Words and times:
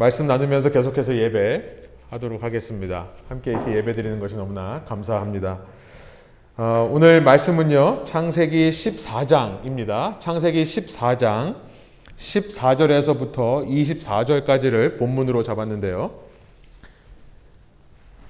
말씀 0.00 0.26
나누면서 0.26 0.70
계속해서 0.70 1.14
예배 1.14 1.62
하도록 2.08 2.42
하겠습니다. 2.42 3.08
함께 3.28 3.50
이렇게 3.50 3.76
예배 3.76 3.92
드리는 3.92 4.18
것이 4.18 4.34
너무나 4.34 4.82
감사합니다. 4.88 5.58
어, 6.56 6.88
오늘 6.90 7.20
말씀은요, 7.20 8.04
창세기 8.04 8.70
14장입니다. 8.70 10.18
창세기 10.18 10.62
14장 10.62 11.56
14절에서부터 12.16 13.68
24절까지를 13.68 14.98
본문으로 14.98 15.42
잡았는데요. 15.42 16.12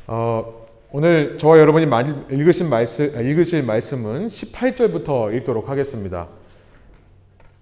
어, 0.08 0.66
오늘 0.90 1.38
저와 1.38 1.60
여러분이 1.60 1.86
읽으신 2.32 2.68
말씀, 2.68 3.04
읽으실 3.16 3.62
말씀은 3.62 4.26
18절부터 4.26 5.32
읽도록 5.36 5.68
하겠습니다. 5.68 6.26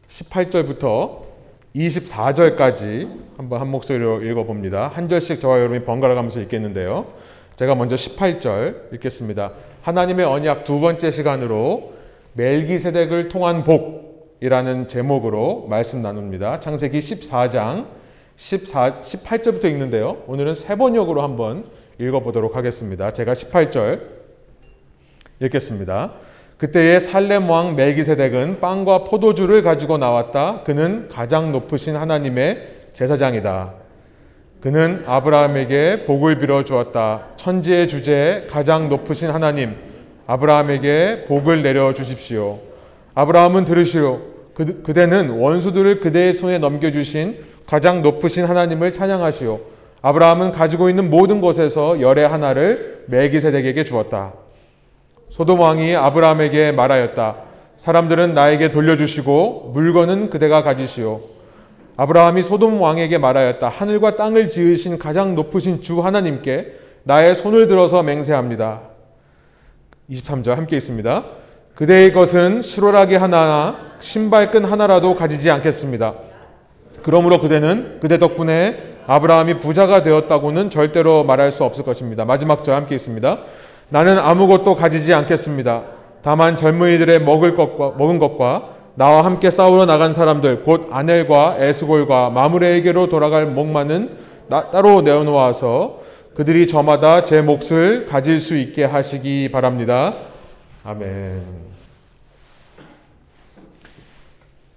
18절부터 0.08 1.27
24절까지 1.78 3.08
한번 3.36 3.60
한 3.60 3.68
목소리로 3.68 4.22
읽어봅니다. 4.22 4.88
한 4.88 5.08
절씩 5.08 5.40
저와 5.40 5.58
여러분이 5.58 5.84
번갈아 5.84 6.14
가면서 6.14 6.40
읽겠는데요. 6.40 7.06
제가 7.56 7.74
먼저 7.76 7.94
18절 7.94 8.94
읽겠습니다. 8.94 9.52
하나님의 9.82 10.26
언약 10.26 10.64
두 10.64 10.80
번째 10.80 11.10
시간으로 11.10 11.94
멜기세덱을 12.34 13.28
통한 13.28 13.64
복이라는 13.64 14.88
제목으로 14.88 15.66
말씀 15.68 16.02
나눕니다. 16.02 16.60
창세기 16.60 16.98
14장 16.98 17.86
14, 18.36 19.00
18절부터 19.00 19.64
읽는데요. 19.66 20.22
오늘은 20.26 20.54
세 20.54 20.76
번역으로 20.76 21.22
한번 21.22 21.64
읽어보도록 21.98 22.56
하겠습니다. 22.56 23.12
제가 23.12 23.32
18절 23.32 24.02
읽겠습니다. 25.40 26.14
그때의 26.58 27.00
살렘 27.00 27.48
왕 27.48 27.76
멜기세덱은 27.76 28.60
빵과 28.60 29.04
포도주를 29.04 29.62
가지고 29.62 29.96
나왔다. 29.96 30.62
그는 30.64 31.06
가장 31.08 31.52
높으신 31.52 31.94
하나님의 31.94 32.68
제사장이다. 32.92 33.74
그는 34.60 35.04
아브라함에게 35.06 36.04
복을 36.04 36.38
빌어 36.40 36.64
주었다. 36.64 37.26
천지의 37.36 37.88
주제 37.88 38.46
가장 38.50 38.88
높으신 38.88 39.30
하나님 39.30 39.76
아브라함에게 40.26 41.26
복을 41.28 41.62
내려 41.62 41.92
주십시오. 41.92 42.58
아브라함은 43.14 43.64
들으시오. 43.64 44.20
그, 44.54 44.82
그대는 44.82 45.30
원수들을 45.30 46.00
그대의 46.00 46.32
손에 46.32 46.58
넘겨주신 46.58 47.38
가장 47.66 48.02
높으신 48.02 48.44
하나님을 48.46 48.90
찬양하시오. 48.90 49.60
아브라함은 50.02 50.50
가지고 50.50 50.90
있는 50.90 51.08
모든 51.08 51.40
것에서 51.40 52.00
열의 52.00 52.26
하나를 52.26 53.04
멜기세덱에게 53.06 53.84
주었다. 53.84 54.32
소돔 55.38 55.60
왕이 55.60 55.94
아브라함에게 55.94 56.72
말하였다. 56.72 57.36
사람들은 57.76 58.34
나에게 58.34 58.72
돌려주시고 58.72 59.70
물건은 59.72 60.30
그대가 60.30 60.64
가지시오. 60.64 61.20
아브라함이 61.96 62.42
소돔 62.42 62.80
왕에게 62.80 63.18
말하였다. 63.18 63.68
하늘과 63.68 64.16
땅을 64.16 64.48
지으신 64.48 64.98
가장 64.98 65.36
높으신 65.36 65.80
주 65.80 66.00
하나님께 66.00 66.72
나의 67.04 67.36
손을 67.36 67.68
들어서 67.68 68.02
맹세합니다. 68.02 68.80
23절 70.10 70.56
함께 70.56 70.76
있습니다. 70.76 71.24
그대의 71.76 72.12
것은 72.12 72.60
실오라기 72.60 73.14
하나, 73.14 73.76
신발끈 74.00 74.64
하나라도 74.64 75.14
가지지 75.14 75.52
않겠습니다. 75.52 76.14
그러므로 77.04 77.38
그대는 77.38 77.98
그대 78.00 78.18
덕분에 78.18 78.96
아브라함이 79.06 79.60
부자가 79.60 80.02
되었다고는 80.02 80.68
절대로 80.70 81.22
말할 81.22 81.52
수 81.52 81.62
없을 81.62 81.84
것입니다. 81.84 82.24
마지막 82.24 82.64
절 82.64 82.74
함께 82.74 82.96
있습니다. 82.96 83.38
나는 83.90 84.18
아무것도 84.18 84.74
가지지 84.74 85.14
않겠습니다. 85.14 85.82
다만 86.22 86.56
젊은이들의 86.56 87.22
먹을 87.22 87.54
것과, 87.54 87.94
먹은 87.96 88.18
것과 88.18 88.76
나와 88.96 89.24
함께 89.24 89.50
싸우러 89.50 89.86
나간 89.86 90.12
사람들, 90.12 90.64
곧 90.64 90.88
아넬과 90.90 91.56
에스골과 91.58 92.30
마무레에게로 92.30 93.08
돌아갈 93.08 93.46
목마는 93.46 94.10
따로 94.48 95.02
내어놓아서 95.02 96.00
그들이 96.34 96.66
저마다 96.66 97.24
제 97.24 97.42
몫을 97.42 98.06
가질 98.06 98.40
수 98.40 98.56
있게 98.56 98.84
하시기 98.84 99.50
바랍니다. 99.50 100.14
아멘. 100.84 101.68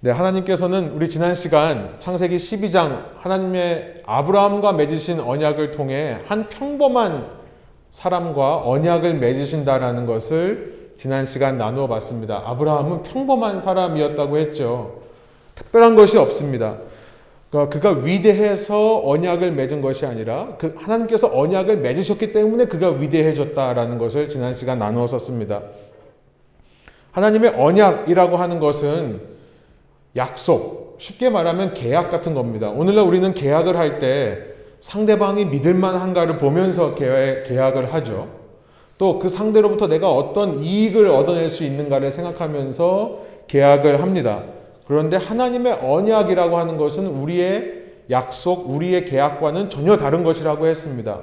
네, 0.00 0.10
하나님께서는 0.10 0.92
우리 0.94 1.08
지난 1.08 1.34
시간 1.34 1.96
창세기 2.00 2.36
12장 2.36 3.04
하나님의 3.20 4.02
아브라함과 4.04 4.72
맺으신 4.72 5.20
언약을 5.20 5.70
통해 5.70 6.18
한 6.26 6.48
평범한 6.48 7.41
사람과 7.92 8.62
언약을 8.66 9.14
맺으신다라는 9.16 10.06
것을 10.06 10.92
지난 10.96 11.26
시간 11.26 11.58
나누어 11.58 11.88
봤습니다. 11.88 12.42
아브라함은 12.46 13.02
평범한 13.02 13.60
사람이었다고 13.60 14.38
했죠. 14.38 15.02
특별한 15.54 15.94
것이 15.94 16.16
없습니다. 16.16 16.78
그러니까 17.50 17.78
그가 17.78 18.02
위대해서 18.02 19.02
언약을 19.04 19.52
맺은 19.52 19.82
것이 19.82 20.06
아니라 20.06 20.56
그 20.58 20.74
하나님께서 20.78 21.30
언약을 21.30 21.78
맺으셨기 21.78 22.32
때문에 22.32 22.64
그가 22.64 22.92
위대해졌다라는 22.92 23.98
것을 23.98 24.30
지난 24.30 24.54
시간 24.54 24.78
나누었었습니다. 24.78 25.60
하나님의 27.10 27.54
언약이라고 27.58 28.38
하는 28.38 28.58
것은 28.58 29.20
약속, 30.16 30.96
쉽게 30.98 31.28
말하면 31.28 31.74
계약 31.74 32.10
같은 32.10 32.32
겁니다. 32.32 32.70
오늘날 32.70 33.04
우리는 33.04 33.34
계약을 33.34 33.76
할 33.76 33.98
때 33.98 34.51
상대방이 34.82 35.44
믿을만한가를 35.46 36.38
보면서 36.38 36.96
계약을 36.96 37.94
하죠. 37.94 38.28
또 38.98 39.18
그 39.18 39.28
상대로부터 39.28 39.86
내가 39.86 40.12
어떤 40.12 40.62
이익을 40.62 41.08
얻어낼 41.08 41.50
수 41.50 41.64
있는가를 41.64 42.10
생각하면서 42.10 43.20
계약을 43.46 44.02
합니다. 44.02 44.42
그런데 44.86 45.16
하나님의 45.16 45.72
언약이라고 45.82 46.58
하는 46.58 46.76
것은 46.76 47.06
우리의 47.06 47.82
약속, 48.10 48.68
우리의 48.70 49.04
계약과는 49.04 49.70
전혀 49.70 49.96
다른 49.96 50.24
것이라고 50.24 50.66
했습니다. 50.66 51.20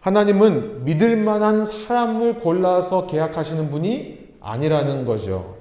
하나님은 0.00 0.84
믿을 0.84 1.16
만한 1.16 1.64
사람을 1.64 2.40
골라서 2.40 3.06
계약하시는 3.06 3.70
분이 3.70 4.18
아니라는 4.40 5.04
거죠. 5.04 5.54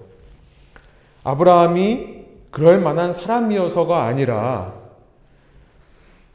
아브라함이 1.23 2.17
그럴 2.49 2.79
만한 2.79 3.13
사람이어서가 3.13 4.03
아니라 4.05 4.76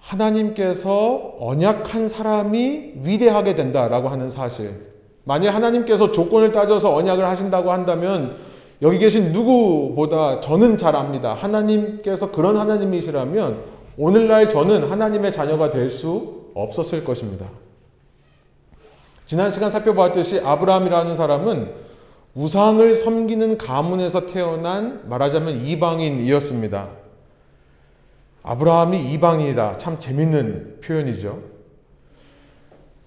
하나님께서 0.03 1.37
언약한 1.39 2.09
사람이 2.09 2.93
위대하게 3.05 3.55
된다라고 3.55 4.09
하는 4.09 4.31
사실. 4.31 4.93
만일 5.25 5.51
하나님께서 5.55 6.11
조건을 6.11 6.53
따져서 6.53 6.95
언약을 6.95 7.25
하신다고 7.25 7.71
한다면 7.71 8.37
여기 8.83 8.99
계신 8.99 9.33
누구보다 9.33 10.41
저는 10.41 10.77
잘 10.77 10.97
압니다. 10.97 11.35
하나님께서 11.35 12.33
그런 12.33 12.57
하나님이시라면 12.57 13.63
오늘날 13.97 14.49
저는 14.49 14.91
하나님의 14.91 15.31
자녀가 15.33 15.71
될 15.71 15.89
수 15.89 16.43
없었을 16.55 17.05
것입니다. 17.05 17.47
지난 19.25 19.51
시간 19.51 19.71
살펴보았듯이 19.71 20.41
아브라함이라는 20.41 21.15
사람은 21.15 21.71
우상을 22.35 22.95
섬기는 22.95 23.57
가문에서 23.57 24.27
태어난 24.27 25.03
말하자면 25.09 25.65
이방인이었습니다. 25.65 27.02
아브라함이 28.43 29.13
이방인이다. 29.13 29.79
참 29.79 30.01
재밌는 30.01 30.81
표현이죠. 30.81 31.43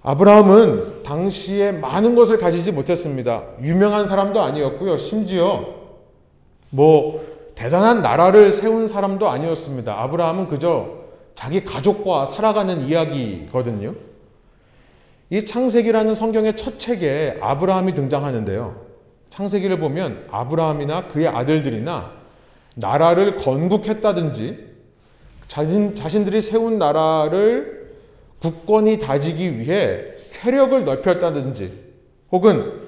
아브라함은 0.02 1.04
당시에 1.04 1.72
많은 1.72 2.16
것을 2.16 2.38
가지지 2.38 2.72
못했습니다. 2.72 3.44
유명한 3.62 4.08
사람도 4.08 4.42
아니었고요. 4.42 4.98
심지어 4.98 5.66
뭐 6.70 7.26
대단한 7.56 8.02
나라를 8.02 8.52
세운 8.52 8.86
사람도 8.88 9.28
아니었습니다. 9.28 10.00
아브라함은 10.04 10.48
그저 10.48 11.06
자기 11.34 11.64
가족과 11.64 12.28
살아가는 12.28 12.88
이야기거든요. 12.88 13.96
이 15.32 15.44
창세기라는 15.44 16.14
성경의 16.14 16.56
첫 16.56 16.78
책에 16.78 17.40
아브라함이 17.42 17.94
등장하는데요. 17.94 18.86
창세기를 19.32 19.80
보면 19.80 20.28
아브라함이나 20.30 21.08
그의 21.08 21.28
아들들이나 21.28 22.12
나라를 22.76 23.38
건국했다든지 23.38 24.75
자신, 25.48 25.96
자신들이 25.96 26.42
세운 26.42 26.78
나라를 26.78 27.94
국권이 28.40 29.00
다지기 29.00 29.60
위해 29.60 30.16
세력을 30.18 30.86
넓혔다든지 30.86 31.86
혹은 32.32 32.86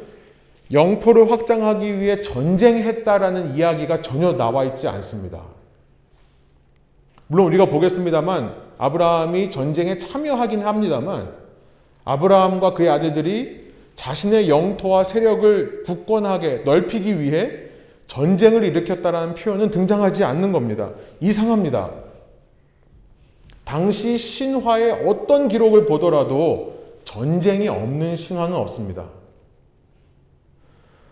영토를 0.71 1.31
확장하기 1.31 1.99
위해 1.99 2.21
전쟁했다라는 2.21 3.55
이야기가 3.55 4.01
전혀 4.01 4.33
나와 4.33 4.65
있지 4.65 4.87
않습니다. 4.87 5.41
물론 7.27 7.47
우리가 7.47 7.67
보겠습니다만 7.67 8.55
아브라함이 8.77 9.51
전쟁에 9.51 9.97
참여하긴 9.97 10.61
합니다만 10.61 11.31
아브라함과 12.05 12.73
그의 12.73 12.89
아들들이 12.89 13.67
자신의 13.95 14.49
영토와 14.49 15.03
세력을 15.03 15.83
굳건하게 15.83 16.61
넓히기 16.65 17.19
위해 17.19 17.49
전쟁을 18.07 18.63
일으켰다라는 18.63 19.35
표현은 19.35 19.71
등장하지 19.71 20.23
않는 20.23 20.51
겁니다. 20.51 20.91
이상합니다. 21.19 22.06
당시 23.67 24.17
신화의 24.17 25.03
어떤 25.05 25.49
기록을 25.49 25.87
보더라도 25.87 26.75
전쟁이 27.03 27.67
없는 27.67 28.15
신화는 28.15 28.55
없습니다. 28.55 29.09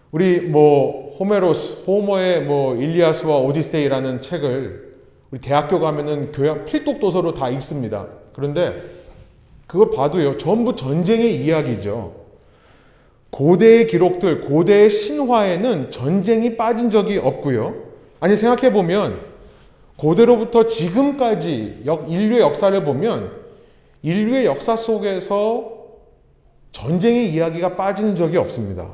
우리 0.10 0.40
뭐 0.40 1.18
호메로스, 1.20 1.84
호머의 1.86 2.44
뭐 2.44 2.78
일리아스와 2.78 3.40
오디세이라는 3.40 4.22
책을 4.22 4.96
우리 5.32 5.42
대학교 5.42 5.82
가면은 5.82 6.32
교양 6.32 6.64
필독 6.64 7.02
도서로 7.02 7.34
다 7.34 7.50
읽습니다. 7.50 8.08
그런데 8.32 8.82
그걸 9.68 9.92
봐도요, 9.92 10.38
전부 10.38 10.78
전쟁의 10.78 11.44
이야기죠. 11.44 12.14
고대의 13.32 13.88
기록들, 13.88 14.48
고대의 14.48 14.92
신화에는 14.92 15.92
전쟁이 15.92 16.56
빠진 16.56 16.90
적이 16.90 17.18
없고요. 17.18 17.76
아니 18.22 18.38
생각해 18.38 18.72
보면 18.72 19.35
고대로부터 19.98 20.68
지금까지 20.68 21.84
인류의 21.86 22.42
역사를 22.42 22.84
보면 22.84 23.32
인류의 24.02 24.46
역사 24.46 24.76
속에서 24.76 25.74
전쟁의 26.74 27.32
이야기가 27.34 27.76
빠지는 27.76 28.16
적이 28.16 28.38
없습니다. 28.38 28.90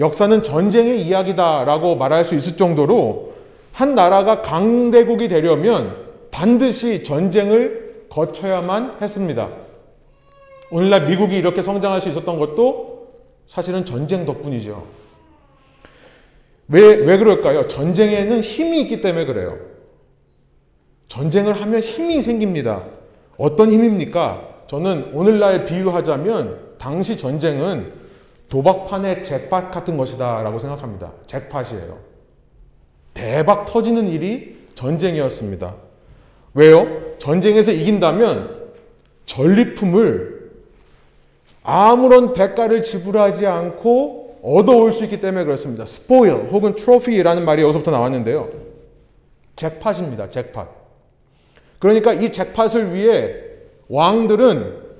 역사는 0.00 0.42
전쟁의 0.42 1.02
이야기다라고 1.02 1.96
말할 1.96 2.24
수 2.24 2.34
있을 2.34 2.56
정도로 2.56 3.34
한 3.72 3.94
나라가 3.94 4.40
강대국이 4.40 5.28
되려면 5.28 5.96
반드시 6.30 7.02
전쟁을 7.02 8.06
거쳐야만 8.08 8.96
했습니다. 9.02 9.50
오늘날 10.70 11.06
미국이 11.06 11.36
이렇게 11.36 11.60
성장할 11.62 12.00
수 12.00 12.08
있었던 12.08 12.38
것도 12.38 13.08
사실은 13.46 13.84
전쟁 13.84 14.24
덕분이죠. 14.24 14.86
왜, 16.68 16.80
왜 16.94 17.18
그럴까요? 17.18 17.66
전쟁에는 17.66 18.40
힘이 18.40 18.80
있기 18.82 19.02
때문에 19.02 19.26
그래요. 19.26 19.58
전쟁을 21.10 21.60
하면 21.60 21.80
힘이 21.80 22.22
생깁니다. 22.22 22.84
어떤 23.36 23.70
힘입니까? 23.70 24.48
저는 24.68 25.10
오늘날 25.12 25.64
비유하자면 25.64 26.76
당시 26.78 27.18
전쟁은 27.18 27.92
도박판의 28.48 29.24
잭팟 29.24 29.70
같은 29.70 29.96
것이다 29.96 30.42
라고 30.42 30.58
생각합니다. 30.58 31.12
잭팟이에요. 31.26 31.98
대박 33.12 33.66
터지는 33.66 34.08
일이 34.08 34.56
전쟁이었습니다. 34.76 35.74
왜요? 36.54 36.86
전쟁에서 37.18 37.72
이긴다면 37.72 38.70
전리품을 39.26 40.50
아무런 41.62 42.32
대가를 42.32 42.82
지불하지 42.82 43.46
않고 43.46 44.38
얻어올 44.42 44.92
수 44.92 45.04
있기 45.04 45.20
때문에 45.20 45.44
그렇습니다. 45.44 45.84
스포일 45.84 46.32
혹은 46.50 46.76
트로피라는 46.76 47.44
말이 47.44 47.62
여기서부터 47.62 47.90
나왔는데요. 47.90 48.48
잭팟입니다. 49.56 50.30
잭팟. 50.30 50.79
그러니까 51.80 52.12
이 52.12 52.30
잭팟을 52.30 52.94
위해 52.94 53.34
왕들은 53.88 54.90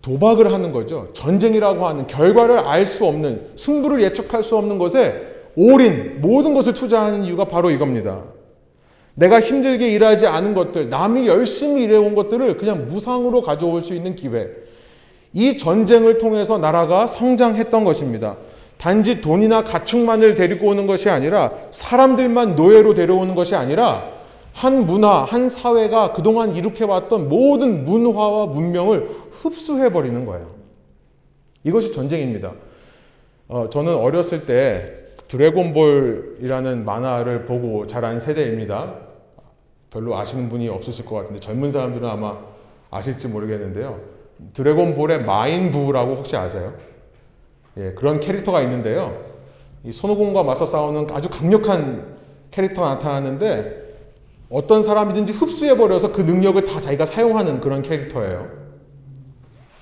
도박을 0.00 0.52
하는 0.52 0.72
거죠. 0.72 1.08
전쟁이라고 1.12 1.86
하는 1.86 2.06
결과를 2.06 2.60
알 2.60 2.86
수 2.86 3.04
없는 3.04 3.50
승부를 3.56 4.02
예측할 4.02 4.42
수 4.42 4.56
없는 4.56 4.78
것에 4.78 5.14
올인 5.56 6.20
모든 6.22 6.54
것을 6.54 6.72
투자하는 6.72 7.24
이유가 7.24 7.44
바로 7.44 7.70
이겁니다. 7.70 8.22
내가 9.14 9.40
힘들게 9.40 9.88
일하지 9.88 10.28
않은 10.28 10.54
것들, 10.54 10.88
남이 10.88 11.26
열심히 11.26 11.82
일해온 11.82 12.14
것들을 12.14 12.56
그냥 12.56 12.86
무상으로 12.86 13.42
가져올 13.42 13.82
수 13.82 13.92
있는 13.92 14.14
기회. 14.14 14.46
이 15.32 15.58
전쟁을 15.58 16.18
통해서 16.18 16.56
나라가 16.56 17.08
성장했던 17.08 17.82
것입니다. 17.82 18.36
단지 18.78 19.20
돈이나 19.20 19.64
가축만을 19.64 20.36
데리고 20.36 20.68
오는 20.68 20.86
것이 20.86 21.10
아니라 21.10 21.52
사람들만 21.72 22.54
노예로 22.54 22.94
데려오는 22.94 23.34
것이 23.34 23.56
아니라 23.56 24.17
한 24.58 24.86
문화, 24.86 25.22
한 25.22 25.48
사회가 25.48 26.12
그동안 26.14 26.56
이룩해왔던 26.56 27.28
모든 27.28 27.84
문화와 27.84 28.46
문명을 28.46 29.08
흡수해버리는 29.40 30.26
거예요. 30.26 30.48
이것이 31.62 31.92
전쟁입니다. 31.92 32.54
어, 33.46 33.68
저는 33.70 33.94
어렸을 33.94 34.46
때 34.46 34.94
드래곤볼이라는 35.28 36.84
만화를 36.84 37.44
보고 37.44 37.86
자란 37.86 38.18
세대입니다. 38.18 38.94
별로 39.92 40.18
아시는 40.18 40.48
분이 40.48 40.68
없으실 40.68 41.04
것 41.04 41.14
같은데 41.14 41.38
젊은 41.38 41.70
사람들은 41.70 42.08
아마 42.08 42.38
아실지 42.90 43.28
모르겠는데요. 43.28 44.00
드래곤볼의 44.54 45.22
마인부라고 45.22 46.16
혹시 46.16 46.36
아세요? 46.36 46.74
예, 47.76 47.92
그런 47.92 48.18
캐릭터가 48.18 48.60
있는데요. 48.62 49.22
이 49.84 49.92
손오공과 49.92 50.42
맞서 50.42 50.66
싸우는 50.66 51.12
아주 51.12 51.28
강력한 51.28 52.16
캐릭터가 52.50 52.94
나타나는데 52.94 53.87
어떤 54.50 54.82
사람이든지 54.82 55.34
흡수해버려서 55.34 56.12
그 56.12 56.22
능력을 56.22 56.64
다 56.64 56.80
자기가 56.80 57.06
사용하는 57.06 57.60
그런 57.60 57.82
캐릭터예요. 57.82 58.48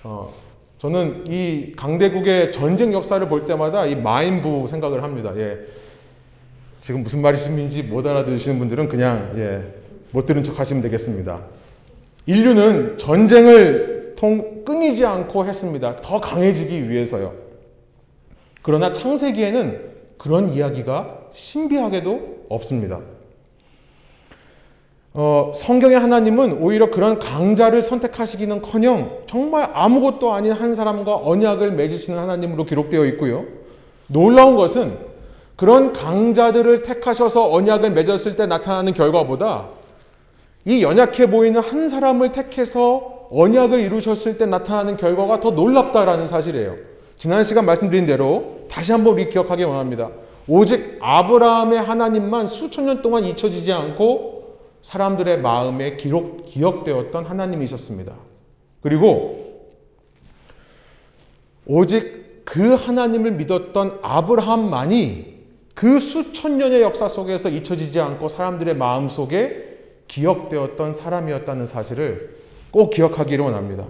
어, 0.03 0.35
저는 0.79 1.25
이 1.29 1.73
강대국의 1.77 2.53
전쟁 2.53 2.93
역사를 2.93 3.27
볼 3.29 3.47
때마다 3.47 3.87
이 3.87 3.95
마인부 3.95 4.67
생각을 4.69 5.03
합니다. 5.03 5.33
예. 5.37 5.59
지금 6.81 7.03
무슨 7.03 7.23
말이신지 7.23 7.85
못 7.85 8.07
알아들으시는 8.07 8.59
분들은 8.59 8.89
그냥 8.89 9.33
예, 9.37 9.63
못 10.13 10.27
들은 10.27 10.45
척 10.45 10.59
하시면 10.61 10.83
되겠습니다. 10.83 11.41
인류는 12.27 12.99
전쟁을 12.99 14.15
통, 14.17 14.65
끊이지 14.65 15.05
않고 15.05 15.47
했습니다. 15.47 15.97
더 16.03 16.21
강해지기 16.21 16.91
위해서요. 16.91 17.35
그러나 18.63 18.93
창세기에는 18.93 19.95
그런 20.19 20.53
이야기가 20.53 21.29
신비하게도 21.33 22.47
없습니다. 22.49 23.01
어, 25.19 25.53
성경의 25.55 25.99
하나님은 25.99 26.59
오히려 26.61 26.91
그런 26.91 27.19
강자를 27.19 27.81
선택하시기는 27.81 28.61
커녕 28.61 29.21
정말 29.27 29.71
아무것도 29.73 30.35
아닌 30.35 30.53
한 30.53 30.75
사람과 30.75 31.17
언약을 31.17 31.73
맺으시는 31.73 32.19
하나님으로 32.19 32.67
기록되어 32.67 33.07
있고요. 33.07 33.47
놀라운 34.09 34.57
것은 34.57 34.99
그런 35.57 35.95
강자들을 35.95 36.83
택하셔서 36.83 37.51
언약을 37.51 37.93
맺었을 37.93 38.37
때 38.37 38.45
나타나는 38.45 38.93
결과보다 38.93 39.69
이 40.67 40.83
연약해 40.83 41.31
보이는 41.31 41.63
한 41.63 41.89
사람을 41.89 42.33
택해서 42.33 43.29
언약을 43.31 43.81
이루셨을 43.81 44.37
때 44.37 44.45
나타나는 44.45 44.99
결과가 44.99 45.41
더 45.41 45.53
놀랍다라는 45.53 46.27
사실이에요. 46.27 46.75
지난 47.17 47.43
시간 47.43 47.65
말씀드린 47.65 48.05
대로 48.05 48.67
다시 48.69 48.93
한번 48.93 49.17
기억하기 49.17 49.65
원합니다. 49.65 50.11
오직 50.47 50.99
아브라함의 51.01 51.81
하나님만 51.81 52.49
수천 52.49 52.85
년 52.85 53.01
동안 53.01 53.25
잊혀지지 53.25 53.73
않고 53.73 54.37
사람들의 54.87 55.41
마음에 55.41 55.97
기록, 55.97 56.45
기억되었던 56.45 57.25
하나님이셨습니다. 57.25 58.15
그리고 58.83 59.67
오직 61.67 62.45
그 62.45 62.75
하나님을 62.75 63.33
믿었던 63.33 63.99
아브라함만이 64.01 65.39
그 65.75 65.99
수천 65.99 66.59
년의 66.59 66.83
역사 66.83 67.09
속에서 67.09 67.49
잊혀지지 67.49 67.99
않고 67.99 68.29
사람들의 68.29 68.77
마음 68.77 69.09
속에 69.09 69.77
기억되었던 70.07 70.93
사람이었다는 70.93 71.67
사실을 71.67 72.37
꼭 72.71 72.91
기억하기를 72.91 73.45
원합니다. 73.45 73.87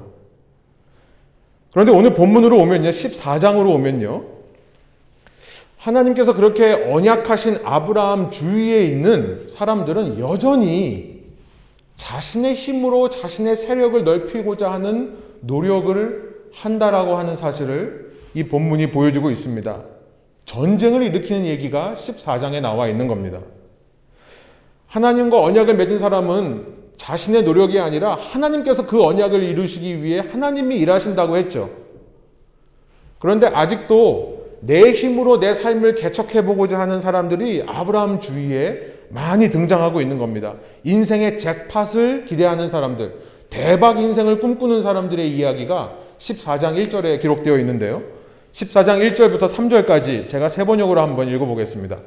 그런데 1.73 1.92
오늘 1.92 2.14
본문으로 2.14 2.56
오면요, 2.56 2.88
14장으로 2.88 3.68
오면요, 3.75 4.25
하나님께서 5.87 6.35
그렇게 6.35 6.73
언약하신 6.73 7.61
아브라함 7.64 8.33
주위에 8.33 8.85
있는 8.87 9.47
사람들은 9.49 10.19
여전히 10.19 11.23
자신의 11.97 12.55
힘으로 12.55 13.09
자신의 13.09 13.57
세력을 13.57 14.02
넓히고자 14.02 14.71
하는 14.71 15.16
노력을 15.43 16.49
한다라고 16.52 17.16
하는 17.16 17.37
사실을 17.37 18.16
이 18.35 18.45
본문이 18.45 18.90
보여주고 18.90 19.31
있습니다. 19.31 19.85
전쟁을 20.45 21.02
일으키는 21.02 21.47
얘기가 21.47 21.95
14장에 21.97 22.61
나와 22.61 22.88
있는 22.88 23.07
겁니다. 23.07 23.40
하나님과 24.88 25.40
언약을 25.40 25.76
맺은 25.76 25.99
사람은 25.99 26.75
자신의 26.97 27.45
노력이 27.45 27.78
아니라 27.78 28.16
하나님께서 28.16 28.87
그 28.87 29.02
언약을 29.02 29.43
이루시기 29.43 30.02
위해 30.02 30.21
하나님이 30.21 30.76
일하신다고 30.78 31.37
했죠. 31.37 31.71
그런데 33.19 33.47
아직도 33.47 34.36
내 34.60 34.92
힘으로 34.92 35.38
내 35.40 35.54
삶을 35.54 35.94
개척해 35.94 36.44
보고자 36.44 36.78
하는 36.78 37.00
사람들이 37.00 37.64
아브라함 37.66 38.20
주위에 38.20 38.94
많이 39.08 39.50
등장하고 39.50 40.00
있는 40.00 40.18
겁니다. 40.18 40.54
인생의 40.84 41.38
잭팟을 41.38 42.25
기대하는 42.25 42.68
사람들, 42.68 43.14
대박 43.50 43.98
인생을 43.98 44.40
꿈꾸는 44.40 44.82
사람들의 44.82 45.30
이야기가 45.30 45.94
14장 46.18 46.88
1절에 46.88 47.20
기록되어 47.20 47.58
있는데요. 47.58 48.02
14장 48.52 49.14
1절부터 49.14 49.48
3절까지 49.48 50.28
제가 50.28 50.48
세 50.48 50.64
번역으로 50.64 51.00
한번 51.00 51.28
읽어보겠습니다. 51.28 51.98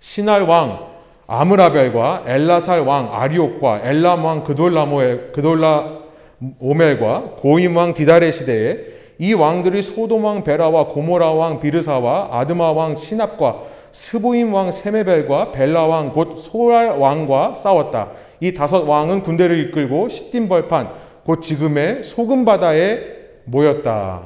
신할 0.00 0.42
왕 0.42 0.90
아므라벨과 1.26 2.24
엘라살 2.26 2.80
왕 2.80 3.14
아리옥과 3.14 3.82
엘람 3.84 4.24
왕 4.24 4.42
그돌라모엘, 4.42 5.32
그돌라 5.32 6.00
오멜과 6.58 7.36
고임 7.38 7.76
왕 7.76 7.94
디다레 7.94 8.32
시대에 8.32 8.99
이 9.20 9.34
왕들이 9.34 9.82
소돔 9.82 10.24
왕 10.24 10.44
베라와 10.44 10.86
고모라 10.88 11.32
왕 11.32 11.60
비르사와 11.60 12.30
아드마 12.32 12.72
왕 12.72 12.96
시납과 12.96 13.64
스보임 13.92 14.54
왕 14.54 14.72
세메벨과 14.72 15.52
벨라 15.52 15.84
왕 15.84 16.12
곧 16.14 16.38
소랄 16.38 16.96
왕과 16.98 17.54
싸웠다. 17.54 18.12
이 18.40 18.54
다섯 18.54 18.88
왕은 18.88 19.22
군대를 19.22 19.58
이끌고 19.68 20.08
시딤 20.08 20.48
벌판 20.48 20.88
곧 21.24 21.42
지금의 21.42 22.02
소금 22.04 22.46
바다에 22.46 22.98
모였다. 23.44 24.22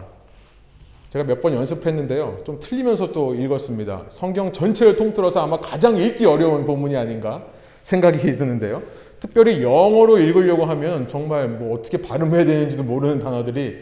제가 1.11 1.25
몇 1.25 1.41
번 1.43 1.55
연습했는데요. 1.55 2.39
좀 2.45 2.61
틀리면서 2.61 3.11
또 3.11 3.35
읽었습니다. 3.35 4.05
성경 4.11 4.53
전체를 4.53 4.95
통틀어서 4.97 5.43
아마 5.43 5.59
가장 5.59 5.97
읽기 5.97 6.25
어려운 6.25 6.67
본문이 6.67 6.97
아닌가 6.97 7.43
생각이 7.83 8.19
드는데요. 8.39 8.83
특별히 9.19 9.61
영어로 9.61 10.19
읽으려고 10.19 10.67
하면 10.67 11.09
정말 11.09 11.49
뭐 11.49 11.77
어떻게 11.77 12.01
발음해야 12.01 12.45
되는지도 12.45 12.85
모르는 12.85 13.19
단어들이 13.19 13.79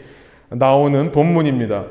나오는 0.53 1.11
본문입니다. 1.11 1.85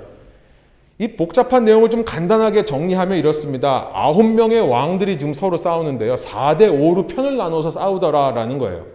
이 0.99 1.09
복잡한 1.17 1.65
내용을 1.65 1.91
좀 1.91 2.05
간단하게 2.05 2.65
정리하면 2.65 3.19
이렇습니다. 3.19 3.91
아홉 3.93 4.25
명의 4.25 4.61
왕들이 4.61 5.19
지금 5.19 5.35
서로 5.35 5.57
싸우는데요. 5.57 6.15
4대 6.15 6.71
5로 6.71 7.09
편을 7.09 7.37
나눠서 7.37 7.73
싸우더라라는 7.73 8.59
거예요. 8.59 8.87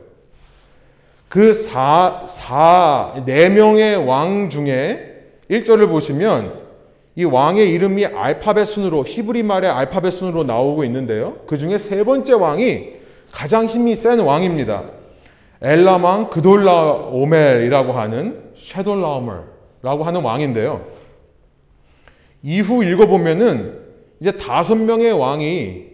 그 1.27 1.51
4, 1.51 2.23
4, 2.25 3.15
4명의 3.27 4.07
왕 4.07 4.49
중에 4.49 5.15
1절을 5.51 5.89
보시면 5.89 6.67
이 7.15 7.25
왕의 7.25 7.69
이름이 7.71 8.05
알파벳 8.05 8.67
순으로, 8.67 9.03
히브리 9.05 9.43
말의 9.43 9.69
알파벳 9.69 10.13
순으로 10.13 10.43
나오고 10.43 10.83
있는데요. 10.85 11.37
그 11.47 11.57
중에 11.57 11.77
세 11.77 12.03
번째 12.03 12.33
왕이 12.33 12.89
가장 13.31 13.65
힘이 13.65 13.95
센 13.95 14.19
왕입니다. 14.19 14.83
엘라망 15.61 16.29
그돌라 16.29 16.91
오멜이라고 17.11 17.93
하는 17.93 18.43
쉐돌라오멜 18.55 19.56
라고 19.81 20.03
하는 20.03 20.21
왕인데요. 20.21 20.85
이후 22.43 22.83
읽어보면은 22.83 23.79
이제 24.19 24.31
다섯 24.33 24.75
명의 24.75 25.11
왕이 25.11 25.85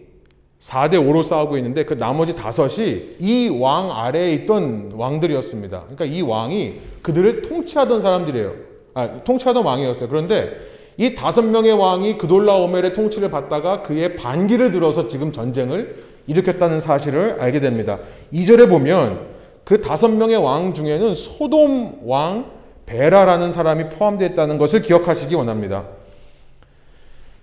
4대 0.60 0.92
5로 0.94 1.22
싸우고 1.22 1.58
있는데 1.58 1.84
그 1.84 1.96
나머지 1.98 2.34
다섯이 2.34 3.16
이 3.20 3.48
왕 3.60 3.90
아래에 3.92 4.32
있던 4.32 4.92
왕들이었습니다. 4.94 5.80
그러니까 5.82 6.04
이 6.06 6.22
왕이 6.22 6.74
그들을 7.02 7.42
통치하던 7.42 8.00
사람들이에요. 8.02 8.52
아, 8.94 9.22
통치하던 9.24 9.64
왕이었어요. 9.64 10.08
그런데 10.08 10.52
이 10.96 11.14
다섯 11.14 11.42
명의 11.42 11.72
왕이 11.72 12.18
그돌라오멜의 12.18 12.92
통치를 12.94 13.30
받다가 13.30 13.82
그의 13.82 14.16
반기를 14.16 14.70
들어서 14.70 15.08
지금 15.08 15.32
전쟁을 15.32 16.04
일으켰다는 16.26 16.80
사실을 16.80 17.40
알게 17.40 17.60
됩니다. 17.60 17.98
2절에 18.32 18.68
보면 18.68 19.34
그 19.64 19.82
다섯 19.82 20.08
명의 20.08 20.36
왕 20.36 20.72
중에는 20.72 21.12
소돔 21.14 22.00
왕 22.04 22.46
베라라는 22.86 23.52
사람이 23.52 23.90
포함되어 23.90 24.28
있다는 24.28 24.58
것을 24.58 24.82
기억하시기 24.82 25.34
원합니다. 25.34 25.84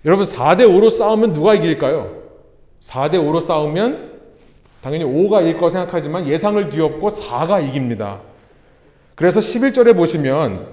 여러분 0.04 0.26
4대 0.26 0.66
5로 0.66 0.90
싸우면 0.90 1.32
누가 1.32 1.54
이길까요? 1.54 2.22
4대 2.80 3.14
5로 3.14 3.40
싸우면 3.40 4.12
당연히 4.82 5.04
5가 5.04 5.42
이길 5.42 5.58
거 5.58 5.70
생각하지만 5.70 6.26
예상을 6.26 6.68
뒤엎고 6.68 7.08
4가 7.08 7.66
이깁니다. 7.68 8.20
그래서 9.14 9.40
11절에 9.40 9.96
보시면 9.96 10.66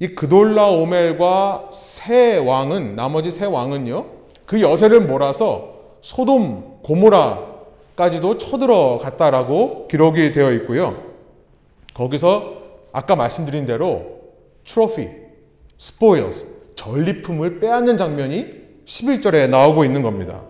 이 0.00 0.08
그돌라 0.08 0.66
오멜과 0.70 1.70
세 1.72 2.36
왕은 2.36 2.96
나머지 2.96 3.30
세 3.30 3.44
왕은요. 3.44 4.06
그 4.46 4.60
여세를 4.60 5.02
몰아서 5.02 5.74
소돔 6.02 6.80
고모라까지도 6.82 8.38
쳐들어갔다라고 8.38 9.86
기록이 9.88 10.32
되어 10.32 10.52
있고요. 10.52 10.96
거기서 11.94 12.63
아까 12.94 13.16
말씀드린 13.16 13.66
대로 13.66 14.20
트로피, 14.64 15.08
스포일스, 15.78 16.46
전리품을 16.76 17.58
빼앗는 17.58 17.96
장면이 17.96 18.46
11절에 18.86 19.50
나오고 19.50 19.84
있는 19.84 20.02
겁니다. 20.02 20.42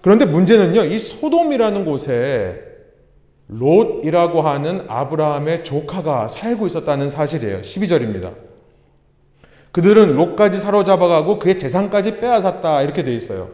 그런데 0.00 0.26
문제는요, 0.26 0.84
이 0.84 0.98
소돔이라는 1.00 1.84
곳에 1.84 2.62
롯이라고 3.48 4.42
하는 4.42 4.84
아브라함의 4.86 5.64
조카가 5.64 6.28
살고 6.28 6.68
있었다는 6.68 7.10
사실이에요. 7.10 7.62
12절입니다. 7.62 8.34
그들은 9.72 10.14
롯까지 10.14 10.60
사로잡아가고 10.60 11.40
그의 11.40 11.58
재산까지 11.58 12.20
빼앗았다. 12.20 12.82
이렇게 12.82 13.02
돼 13.02 13.12
있어요. 13.12 13.50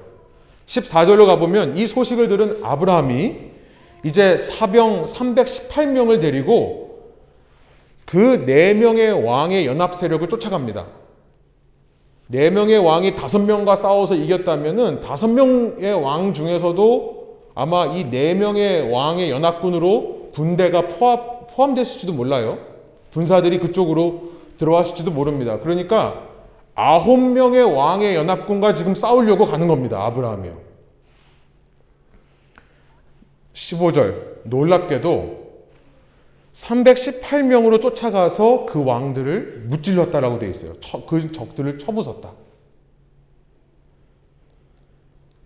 14절로 0.66 1.24
가보면 1.24 1.78
이 1.78 1.86
소식을 1.86 2.28
들은 2.28 2.58
아브라함이 2.62 3.36
이제 4.04 4.36
사병 4.36 5.06
318명을 5.06 6.20
데리고 6.20 6.85
그 8.06 8.46
4명의 8.46 9.24
왕의 9.24 9.66
연합 9.66 9.96
세력을 9.96 10.26
쫓아갑니다. 10.28 10.86
네 12.28 12.50
명의 12.50 12.78
왕이 12.78 13.14
다섯 13.14 13.38
명과 13.40 13.76
싸워서 13.76 14.14
이겼다면은 14.14 15.00
다섯 15.00 15.28
명의 15.28 15.92
왕 15.92 16.32
중에서도 16.32 17.16
아마 17.54 17.86
이 17.86 18.04
네 18.10 18.34
명의 18.34 18.90
왕의 18.90 19.30
연합군으로 19.30 20.30
군대가 20.34 20.86
포함, 20.88 21.46
포함됐을지도 21.50 22.12
몰라요. 22.12 22.58
군사들이 23.12 23.58
그쪽으로 23.60 24.32
들어왔을지도 24.58 25.10
모릅니다. 25.10 25.58
그러니까 25.60 26.22
아홉 26.74 27.18
명의 27.18 27.62
왕의 27.62 28.14
연합군과 28.14 28.74
지금 28.74 28.94
싸우려고 28.94 29.46
가는 29.46 29.66
겁니다. 29.66 30.04
아브라함이요. 30.04 30.66
15절 33.54 34.14
놀랍게도 34.44 35.45
318명으로 36.56 37.82
쫓아가서 37.82 38.66
그 38.66 38.84
왕들을 38.84 39.64
무찔렀다라고 39.66 40.38
되어 40.38 40.50
있어요. 40.50 40.72
그 41.08 41.32
적들을 41.32 41.78
쳐부쉈다. 41.78 42.30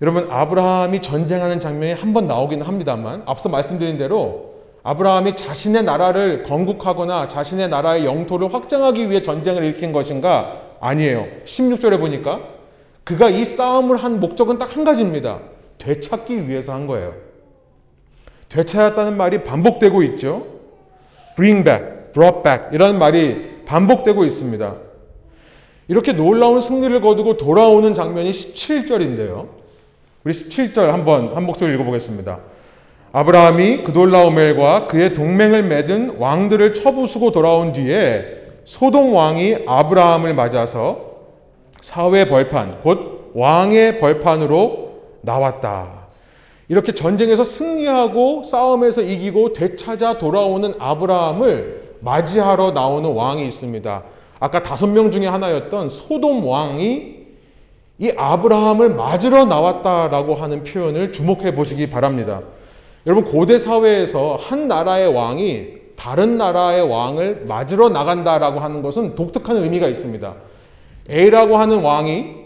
여러분 0.03 0.29
아브라함이 0.31 1.03
전쟁하는 1.03 1.61
장면이 1.61 1.93
한 1.93 2.15
번 2.15 2.27
나오기는 2.27 2.65
합니다만 2.67 3.23
앞서 3.27 3.49
말씀드린 3.49 3.99
대로 3.99 4.55
아브라함이 4.83 5.37
자신의 5.37 5.83
나라를 5.85 6.43
건국하거나 6.45 7.29
자신의 7.29 7.69
나라의 7.69 8.07
영토를 8.07 8.55
확장하기 8.55 9.11
위해 9.11 9.21
전쟁을 9.21 9.63
일으킨 9.65 9.93
것인가? 9.93 10.63
아니에요. 10.81 11.27
16절에 11.45 11.99
보니까 11.99 12.41
그가 13.05 13.29
이 13.29 13.45
싸움을 13.45 13.97
한 13.99 14.21
목적은 14.21 14.59
딱 14.59 14.75
한 14.77 14.85
가지입니다. 14.85 15.41
되찾기 15.79 16.49
위해서 16.49 16.73
한 16.73 16.87
거예요. 16.87 17.13
되찾았다는 18.49 19.17
말이 19.19 19.45
반복되고 19.45 20.03
있죠. 20.05 20.60
Bring 21.41 21.65
back, 21.65 22.13
brought 22.13 22.43
back 22.43 22.67
이라는 22.75 22.99
말이 22.99 23.65
반복되고 23.65 24.27
있습니다. 24.27 24.75
이렇게 25.89 26.13
놀라운 26.13 26.61
승리를 26.61 27.01
거두고 27.01 27.39
돌아오는 27.39 27.95
장면이 27.95 28.31
17절인데요. 28.31 29.49
우리 30.23 30.35
17절 30.35 30.89
한번 30.89 31.35
한 31.35 31.45
목소리 31.45 31.73
읽어보겠습니다. 31.75 32.39
아브라함이 33.13 33.85
그돌라오멜과 33.85 34.87
그의 34.89 35.15
동맹을 35.15 35.65
맺은 35.65 36.19
왕들을 36.19 36.75
쳐부수고 36.75 37.33
돌아온 37.33 37.73
뒤에 37.73 38.23
소동 38.67 39.17
왕이 39.17 39.65
아브라함을 39.67 40.35
맞아서 40.35 41.11
사회 41.81 42.29
벌판, 42.29 42.83
곧 42.83 43.33
왕의 43.35 43.99
벌판으로 43.99 44.91
나왔다. 45.23 46.00
이렇게 46.71 46.93
전쟁에서 46.93 47.43
승리하고 47.43 48.45
싸움에서 48.45 49.03
이기고 49.03 49.55
되찾아 49.55 50.19
돌아오는 50.19 50.73
아브라함을 50.79 51.97
맞이하러 51.99 52.71
나오는 52.71 53.11
왕이 53.13 53.45
있습니다. 53.45 54.03
아까 54.39 54.63
다섯 54.63 54.87
명 54.87 55.11
중에 55.11 55.27
하나였던 55.27 55.89
소돔 55.89 56.47
왕이 56.47 57.17
이 57.99 58.13
아브라함을 58.17 58.91
맞으러 58.91 59.47
나왔다라고 59.47 60.37
하는 60.37 60.63
표현을 60.63 61.11
주목해 61.11 61.57
보시기 61.57 61.91
바랍니다. 61.91 62.43
여러분 63.05 63.25
고대 63.25 63.59
사회에서 63.59 64.37
한 64.39 64.69
나라의 64.69 65.13
왕이 65.13 65.67
다른 65.97 66.39
나라의 66.39 66.89
왕을 66.89 67.47
맞으러 67.49 67.89
나간다라고 67.89 68.61
하는 68.61 68.81
것은 68.81 69.17
독특한 69.17 69.57
의미가 69.57 69.89
있습니다. 69.89 70.35
A라고 71.11 71.57
하는 71.57 71.83
왕이 71.83 72.40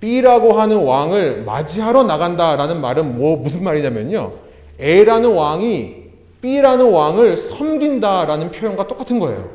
B라고 0.00 0.52
하는 0.54 0.84
왕을 0.84 1.44
맞이하러 1.44 2.02
나간다라는 2.04 2.80
말은 2.80 3.18
뭐 3.18 3.36
무슨 3.36 3.64
말이냐면요. 3.64 4.32
A라는 4.80 5.32
왕이 5.34 5.94
B라는 6.42 6.92
왕을 6.92 7.36
섬긴다라는 7.36 8.50
표현과 8.50 8.86
똑같은 8.88 9.18
거예요. 9.18 9.48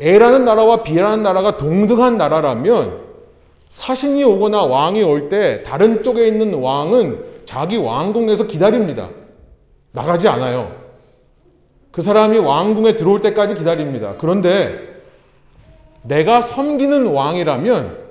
A라는 0.00 0.44
나라와 0.44 0.82
B라는 0.82 1.22
나라가 1.22 1.56
동등한 1.56 2.16
나라라면 2.16 3.08
사신이 3.68 4.24
오거나 4.24 4.64
왕이 4.64 5.02
올 5.02 5.28
때 5.28 5.62
다른 5.64 6.02
쪽에 6.02 6.26
있는 6.26 6.54
왕은 6.54 7.24
자기 7.44 7.76
왕궁에서 7.76 8.46
기다립니다. 8.46 9.10
나가지 9.92 10.28
않아요. 10.28 10.72
그 11.90 12.00
사람이 12.00 12.38
왕궁에 12.38 12.94
들어올 12.94 13.20
때까지 13.20 13.56
기다립니다. 13.56 14.14
그런데 14.18 14.78
내가 16.02 16.40
섬기는 16.40 17.06
왕이라면 17.08 18.07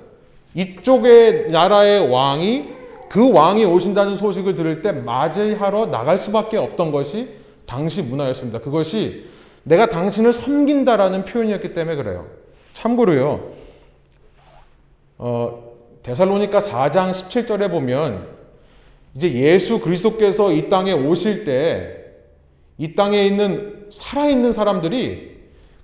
이쪽의 0.54 1.50
나라의 1.50 2.10
왕이 2.10 2.78
그 3.08 3.32
왕이 3.32 3.64
오신다는 3.64 4.16
소식을 4.16 4.54
들을 4.54 4.82
때 4.82 4.92
맞이하러 4.92 5.86
나갈 5.86 6.18
수밖에 6.18 6.56
없던 6.56 6.92
것이 6.92 7.28
당시 7.66 8.02
문화였습니다. 8.02 8.60
그것이 8.60 9.26
내가 9.62 9.88
당신을 9.88 10.32
섬긴다라는 10.32 11.24
표현이었기 11.24 11.74
때문에 11.74 11.96
그래요. 11.96 12.26
참고로요. 12.72 13.50
어, 15.18 15.72
데살로니가 16.02 16.58
4장 16.58 17.12
17절에 17.12 17.70
보면 17.70 18.28
이제 19.14 19.32
예수 19.32 19.80
그리스도께서 19.80 20.52
이 20.52 20.68
땅에 20.68 20.92
오실 20.92 21.44
때 21.44 21.98
이 22.78 22.94
땅에 22.94 23.26
있는 23.26 23.86
살아있는 23.90 24.52
사람들이 24.52 25.36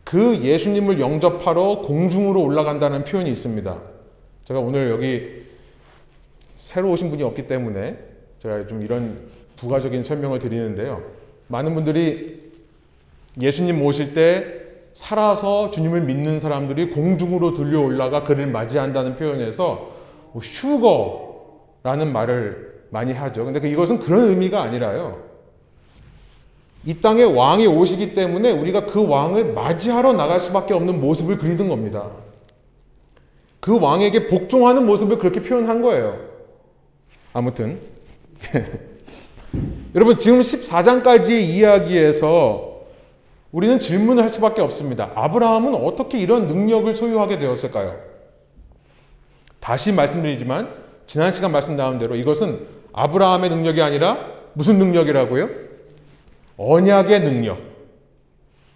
그 0.05 0.41
예수님을 0.43 1.01
영접하러 1.01 1.81
공중으로 1.81 2.41
올라간다는 2.41 3.05
표현이 3.05 3.31
있습니다. 3.31 3.81
제가 4.45 4.61
오늘 4.61 4.91
여기 4.91 5.43
새로 6.57 6.91
오신 6.91 7.11
분이 7.11 7.23
없기 7.23 7.47
때문에 7.47 7.99
제가 8.39 8.67
좀 8.67 8.83
이런 8.83 9.19
부가적인 9.57 10.03
설명을 10.03 10.39
드리는데요. 10.39 11.03
많은 11.49 11.75
분들이 11.75 12.53
예수님 13.41 13.79
모실 13.79 14.15
때 14.15 14.63
살아서 14.93 15.71
주님을 15.71 16.03
믿는 16.03 16.41
사람들이 16.41 16.91
공중으로 16.91 17.55
들려 17.55 17.81
올라가 17.81 18.23
그를 18.23 18.47
맞이한다는 18.47 19.17
표현에서 19.17 19.93
뭐 20.33 20.43
휴거라는 20.43 22.13
말을 22.13 22.85
많이 22.91 23.13
하죠. 23.13 23.45
근데 23.45 23.61
그 23.61 23.67
이것은 23.67 23.99
그런 23.99 24.29
의미가 24.29 24.63
아니라요. 24.63 25.23
이 26.85 27.01
땅에 27.01 27.23
왕이 27.23 27.67
오시기 27.67 28.15
때문에 28.15 28.51
우리가 28.53 28.87
그 28.87 29.07
왕을 29.07 29.55
맞이하러 29.55 30.13
나갈 30.13 30.39
수밖에 30.39 30.75
없는 30.75 31.01
모습을 31.01 31.39
그리는 31.39 31.69
겁니다. 31.69 32.11
그 33.65 33.81
왕에게 33.81 34.27
복종하는 34.27 34.85
모습을 34.85 35.19
그렇게 35.19 35.41
표현한 35.41 35.81
거예요. 35.81 36.19
아무튼 37.33 37.81
여러분 39.97 40.19
지금 40.19 40.43
14장까지의 40.43 41.41
이야기에서 41.41 42.83
우리는 43.53 43.79
질문을 43.79 44.23
할 44.23 44.31
수밖에 44.35 44.61
없습니다. 44.61 45.13
아브라함은 45.15 45.77
어떻게 45.77 46.19
이런 46.19 46.47
능력을 46.47 46.95
소유하게 46.95 47.39
되었을까요? 47.39 47.99
다시 49.61 49.93
말씀드리지만 49.93 50.69
지난 51.07 51.33
시간 51.33 51.51
말씀 51.51 51.75
나온 51.75 51.99
대로 51.99 52.17
이것은 52.17 52.67
아브라함의 52.93 53.49
능력이 53.49 53.81
아니라 53.81 54.27
무슨 54.53 54.77
능력이라고요? 54.77 55.49
언약의 56.59 57.21
능력. 57.21 57.61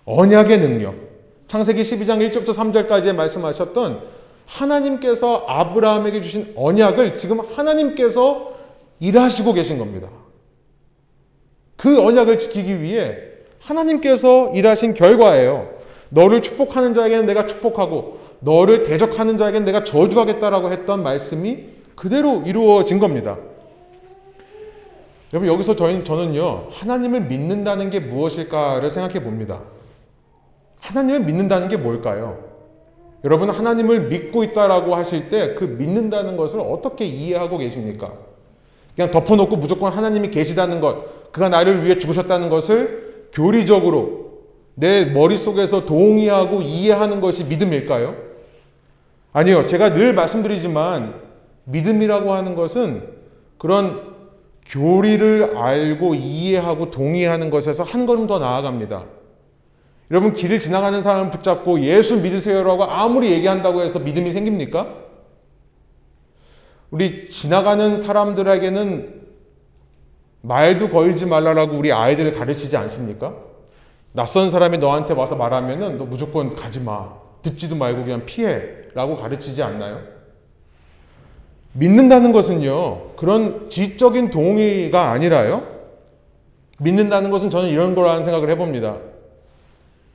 언약의 0.06 0.60
능력. 0.60 0.94
창세기 1.46 1.82
12장 1.82 2.26
1절부터 2.30 2.54
3절까지 2.54 3.14
말씀하셨던 3.14 4.16
하나님께서 4.48 5.44
아브라함에게 5.46 6.22
주신 6.22 6.52
언약을 6.56 7.14
지금 7.14 7.40
하나님께서 7.40 8.54
일하시고 8.98 9.52
계신 9.52 9.78
겁니다. 9.78 10.08
그 11.76 12.00
언약을 12.00 12.38
지키기 12.38 12.80
위해 12.80 13.16
하나님께서 13.60 14.52
일하신 14.54 14.94
결과예요. 14.94 15.68
너를 16.08 16.40
축복하는 16.40 16.94
자에게는 16.94 17.26
내가 17.26 17.46
축복하고 17.46 18.18
너를 18.40 18.84
대적하는 18.84 19.36
자에게는 19.36 19.66
내가 19.66 19.84
저주하겠다라고 19.84 20.72
했던 20.72 21.02
말씀이 21.02 21.64
그대로 21.94 22.42
이루어진 22.46 22.98
겁니다. 22.98 23.36
여러분 25.34 25.52
여기서 25.52 25.76
저희, 25.76 26.02
저는요 26.04 26.68
하나님을 26.70 27.22
믿는다는 27.22 27.90
게 27.90 28.00
무엇일까를 28.00 28.90
생각해 28.90 29.22
봅니다. 29.22 29.60
하나님을 30.80 31.20
믿는다는 31.20 31.68
게 31.68 31.76
뭘까요? 31.76 32.47
여러분 33.24 33.50
하나님을 33.50 34.08
믿고 34.08 34.44
있다라고 34.44 34.94
하실 34.94 35.28
때 35.28 35.54
그 35.54 35.64
믿는다는 35.64 36.36
것을 36.36 36.60
어떻게 36.60 37.04
이해하고 37.06 37.58
계십니까? 37.58 38.12
그냥 38.94 39.10
덮어놓고 39.10 39.56
무조건 39.56 39.92
하나님이 39.92 40.30
계시다는 40.30 40.80
것, 40.80 41.30
그가 41.32 41.48
나를 41.48 41.84
위해 41.84 41.98
죽으셨다는 41.98 42.48
것을 42.48 43.28
교리적으로 43.32 44.28
내 44.74 45.04
머릿속에서 45.04 45.84
동의하고 45.86 46.62
이해하는 46.62 47.20
것이 47.20 47.44
믿음일까요? 47.44 48.14
아니요. 49.32 49.66
제가 49.66 49.92
늘 49.94 50.14
말씀드리지만 50.14 51.14
믿음이라고 51.64 52.32
하는 52.32 52.54
것은 52.54 53.02
그런 53.58 54.14
교리를 54.66 55.56
알고 55.56 56.14
이해하고 56.14 56.90
동의하는 56.90 57.50
것에서 57.50 57.82
한 57.82 58.06
걸음 58.06 58.26
더 58.26 58.38
나아갑니다. 58.38 59.04
여러분 60.10 60.32
길을 60.32 60.60
지나가는 60.60 61.00
사람을 61.02 61.30
붙잡고 61.30 61.80
예수 61.80 62.16
믿으세요라고 62.16 62.84
아무리 62.84 63.30
얘기한다고 63.32 63.82
해서 63.82 63.98
믿음이 63.98 64.30
생깁니까? 64.30 64.94
우리 66.90 67.28
지나가는 67.28 67.96
사람들에게는 67.98 69.18
말도 70.40 70.88
걸지 70.88 71.26
말라라고 71.26 71.76
우리 71.76 71.92
아이들을 71.92 72.32
가르치지 72.32 72.76
않습니까? 72.76 73.34
낯선 74.12 74.50
사람이 74.50 74.78
너한테 74.78 75.12
와서 75.12 75.36
말하면은 75.36 75.98
너 75.98 76.04
무조건 76.04 76.54
가지 76.54 76.80
마. 76.80 77.12
듣지도 77.42 77.76
말고 77.76 78.04
그냥 78.04 78.24
피해. 78.24 78.78
라고 78.94 79.16
가르치지 79.16 79.62
않나요? 79.62 80.00
믿는다는 81.74 82.32
것은요, 82.32 83.12
그런 83.16 83.68
지적인 83.68 84.30
동의가 84.30 85.10
아니라요, 85.10 85.62
믿는다는 86.80 87.30
것은 87.30 87.50
저는 87.50 87.68
이런 87.68 87.94
거라는 87.94 88.24
생각을 88.24 88.50
해 88.50 88.56
봅니다. 88.56 88.96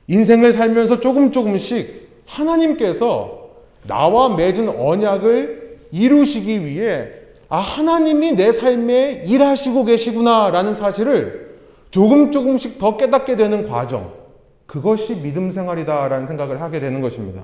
인생을 0.06 0.52
살면서 0.52 1.00
조금 1.00 1.32
조금씩 1.32 2.08
하나님께서 2.26 3.50
나와 3.86 4.30
맺은 4.36 4.68
언약을 4.68 5.78
이루시기 5.90 6.64
위해 6.64 7.08
아, 7.48 7.58
하나님이 7.58 8.32
내 8.32 8.52
삶에 8.52 9.24
일하시고 9.26 9.84
계시구나라는 9.84 10.74
사실을 10.74 11.58
조금 11.90 12.32
조금씩 12.32 12.78
더 12.78 12.96
깨닫게 12.96 13.36
되는 13.36 13.66
과정. 13.66 14.12
그것이 14.66 15.20
믿음 15.22 15.50
생활이다라는 15.50 16.26
생각을 16.26 16.60
하게 16.60 16.80
되는 16.80 17.00
것입니다. 17.00 17.42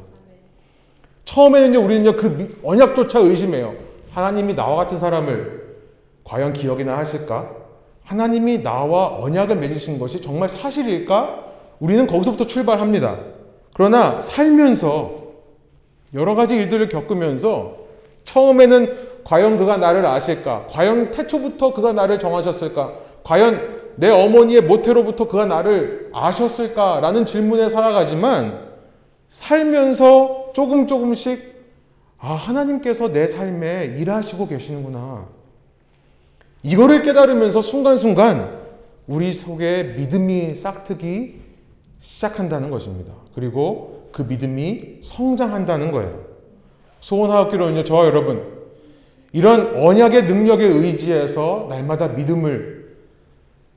처음에는요, 1.27 1.85
우리는요, 1.85 2.16
그 2.16 2.59
언약조차 2.64 3.20
의심해요. 3.20 3.75
하나님이 4.11 4.57
나와 4.57 4.77
같은 4.77 4.99
사람을 4.99 5.77
과연 6.25 6.55
기억이나 6.55 6.99
하실까? 6.99 7.55
하나님이 8.03 8.62
나와 8.62 9.16
언약을 9.20 9.57
맺으신 9.57 10.01
것이 10.01 10.20
정말 10.20 10.49
사실일까? 10.49 11.50
우리는 11.81 12.07
거기서부터 12.07 12.47
출발합니다. 12.47 13.19
그러나 13.73 14.21
살면서 14.21 15.21
여러 16.14 16.35
가지 16.35 16.55
일들을 16.55 16.88
겪으면서 16.88 17.79
처음에는 18.25 19.11
과연 19.25 19.59
그가 19.59 19.77
나를 19.77 20.07
아실까? 20.07 20.66
과연 20.71 21.11
태초부터 21.12 21.73
그가 21.73 21.93
나를 21.93 22.19
정하셨을까? 22.19 22.93
과연 23.25 23.81
내 23.97 24.09
어머니의 24.09 24.62
모태로부터 24.62 25.29
그가 25.29 25.47
나를 25.47 26.11
아셨을까? 26.12 27.01
라는 27.01 27.25
질문에 27.25 27.69
살아가지만 27.69 28.71
살면서 29.29 30.51
조금 30.55 30.87
조금씩 30.87 31.51
아, 32.19 32.35
하나님께서 32.35 33.12
내 33.12 33.27
삶에 33.27 33.97
일하시고 33.99 34.49
계시는구나. 34.49 35.27
이거를 36.62 37.03
깨달으면서 37.03 37.62
순간순간 37.62 38.61
우리 39.07 39.33
속에 39.33 39.95
믿음이 39.97 40.55
싹트기 40.55 41.40
시작한다는 42.01 42.71
것입니다. 42.71 43.13
그리고 43.35 44.09
그 44.13 44.23
믿음이 44.23 45.01
성장한다는 45.03 45.93
거예요. 45.93 46.25
소원하옵기로는요, 47.01 47.85
저와 47.85 48.07
여러분, 48.07 48.61
이런 49.33 49.77
언약의 49.77 50.25
능력에 50.25 50.65
의지해서 50.65 51.67
날마다 51.69 52.09
믿음을 52.09 52.97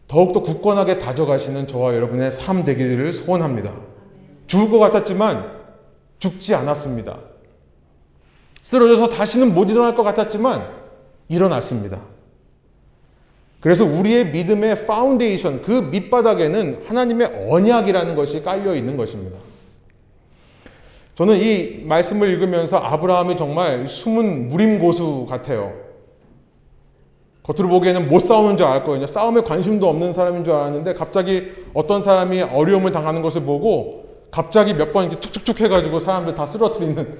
더욱더 0.08 0.42
굳건하게 0.42 0.98
다져가시는 0.98 1.68
저와 1.68 1.96
여러분의 1.96 2.32
삶 2.32 2.64
되기를 2.64 3.14
소원합니다. 3.14 3.74
죽을 4.48 4.70
것 4.70 4.80
같았지만 4.80 5.62
죽지 6.20 6.56
않았습니다. 6.56 7.20
쓰러져서 8.64 9.10
다시는 9.10 9.54
못 9.54 9.70
일어날 9.70 9.96
것 9.96 10.04
같았지만 10.04 10.70
일어났습니다. 11.28 12.00
그래서 13.64 13.86
우리의 13.86 14.32
믿음의 14.32 14.86
파운데이션, 14.86 15.62
그 15.62 15.72
밑바닥에는 15.72 16.84
하나님의 16.86 17.48
언약이라는 17.50 18.14
것이 18.14 18.44
깔려 18.44 18.76
있는 18.76 18.98
것입니다. 18.98 19.38
저는 21.16 21.40
이 21.40 21.84
말씀을 21.86 22.30
읽으면서 22.30 22.78
아브라함이 22.78 23.38
정말 23.38 23.88
숨은 23.88 24.50
무림고수 24.50 25.28
같아요. 25.30 25.72
겉으로 27.44 27.70
보기에는 27.70 28.10
못 28.10 28.20
싸우는 28.20 28.58
줄 28.58 28.66
알거든요. 28.66 29.08
싸움에 29.08 29.44
관심도 29.44 29.88
없는 29.88 30.12
사람인 30.12 30.44
줄 30.44 30.54
알았는데 30.54 30.96
갑자기 30.96 31.54
어떤 31.74 32.02
사람이 32.02 32.42
어려움을 32.42 32.92
당하는 32.92 33.22
것을 33.22 33.44
보고 33.44 34.04
갑자기 34.30 34.74
몇 34.74 34.92
번 34.92 35.06
이렇게 35.06 35.22
툭툭툭 35.22 35.62
해가지고 35.62 36.00
사람들 36.00 36.36
다 36.36 36.46
쓰러뜨리는 36.46 37.18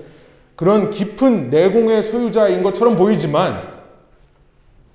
그런 0.58 0.90
깊은 0.90 1.52
내공의 1.52 2.04
소유자인 2.04 2.64
것처럼 2.64 2.98
보이지만 2.98 3.73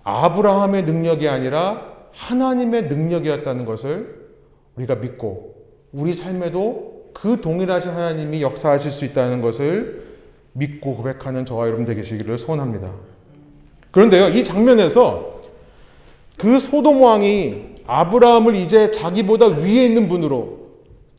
아브라함의 0.08 0.84
능력이 0.84 1.28
아니라 1.28 1.82
하나님의 2.12 2.84
능력이었다는 2.84 3.66
것을 3.66 4.28
우리가 4.76 4.94
믿고 4.94 5.54
우리 5.92 6.14
삶에도 6.14 7.10
그 7.12 7.40
동일하신 7.42 7.90
하나님이 7.90 8.40
역사하실 8.40 8.90
수 8.90 9.04
있다는 9.04 9.42
것을 9.42 10.06
믿고 10.54 10.96
고백하는 10.96 11.44
저와 11.44 11.66
여러분 11.66 11.84
되시기를 11.84 12.38
소원합니다. 12.38 12.90
그런데요, 13.90 14.30
이 14.30 14.44
장면에서 14.44 15.40
그 16.38 16.58
소돔 16.58 17.02
왕이 17.02 17.74
아브라함을 17.86 18.56
이제 18.56 18.90
자기보다 18.90 19.46
위에 19.46 19.84
있는 19.84 20.08
분으로 20.08 20.58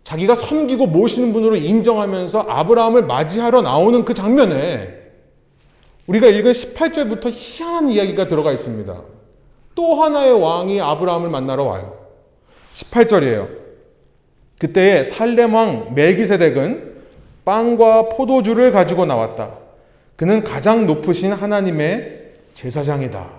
자기가 0.04 0.34
섬기고 0.34 0.88
모시는 0.88 1.34
분으로 1.34 1.58
인정하면서 1.58 2.46
아브라함을 2.48 3.04
맞이하러 3.04 3.62
나오는 3.62 4.04
그 4.04 4.16
장면에 4.16 4.99
우리가 6.10 6.28
읽은 6.28 6.52
18절부터 6.54 7.32
희한한 7.32 7.90
이야기가 7.90 8.28
들어가 8.28 8.52
있습니다. 8.52 9.04
또 9.76 10.02
하나의 10.02 10.34
왕이 10.42 10.82
아브라함을 10.82 11.30
만나러 11.30 11.66
와요. 11.66 12.00
18절이에요. 12.74 13.48
그때에 14.58 15.04
살렘 15.04 15.54
왕 15.54 15.94
멜기세덱은 15.94 16.96
빵과 17.46 18.10
포도주를 18.10 18.72
가지고 18.72 19.06
나왔다. 19.06 19.60
그는 20.16 20.44
가장 20.44 20.88
높으신 20.88 21.32
하나님의 21.32 22.32
제사장이다. 22.56 23.30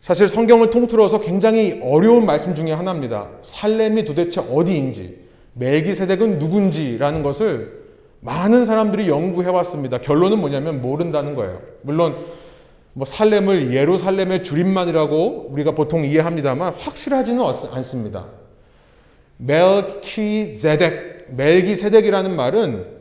사실 0.00 0.26
성경을 0.26 0.70
통틀어서 0.70 1.20
굉장히 1.20 1.78
어려운 1.82 2.24
말씀 2.24 2.54
중에 2.54 2.72
하나입니다. 2.72 3.28
살렘이 3.42 4.06
도대체 4.06 4.40
어디인지, 4.40 5.18
멜기세덱은 5.52 6.38
누군지라는 6.38 7.22
것을 7.22 7.79
많은 8.20 8.64
사람들이 8.64 9.08
연구해 9.08 9.48
왔습니다. 9.48 9.98
결론은 9.98 10.38
뭐냐면 10.38 10.82
모른다는 10.82 11.34
거예요. 11.34 11.60
물론 11.82 12.16
뭐 12.92 13.06
살렘을 13.06 13.72
예루살렘의 13.74 14.42
줄임말이라고 14.42 15.48
우리가 15.50 15.72
보통 15.72 16.04
이해합니다만 16.04 16.74
확실하지는 16.74 17.42
않습니다. 17.72 18.26
멜키세덱, 19.38 21.28
멜기세덱이라는 21.36 22.36
말은 22.36 23.00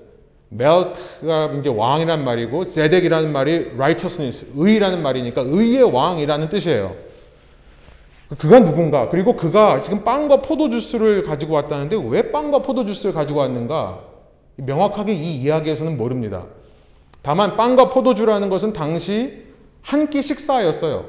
멜크가 0.49 1.53
이제 1.59 1.69
왕이란 1.69 2.23
말이고 2.23 2.63
세덱이라는 2.63 3.31
말이 3.31 3.71
righteousness, 3.75 4.53
의라는 4.55 5.01
말이니까 5.03 5.41
의의 5.45 5.83
왕이라는 5.83 6.49
뜻이에요. 6.49 6.95
그가 8.37 8.59
누군가? 8.59 9.09
그리고 9.09 9.35
그가 9.35 9.81
지금 9.81 10.03
빵과 10.03 10.37
포도주스를 10.41 11.23
가지고 11.23 11.55
왔다는데 11.55 11.97
왜 12.09 12.31
빵과 12.31 12.59
포도주스를 12.59 13.13
가지고 13.13 13.39
왔는가? 13.39 14.08
명확하게 14.65 15.13
이 15.13 15.41
이야기에서는 15.41 15.97
모릅니다. 15.97 16.45
다만 17.21 17.57
빵과 17.57 17.89
포도주라는 17.89 18.49
것은 18.49 18.73
당시 18.73 19.45
한 19.81 20.09
끼 20.09 20.21
식사였어요. 20.21 21.05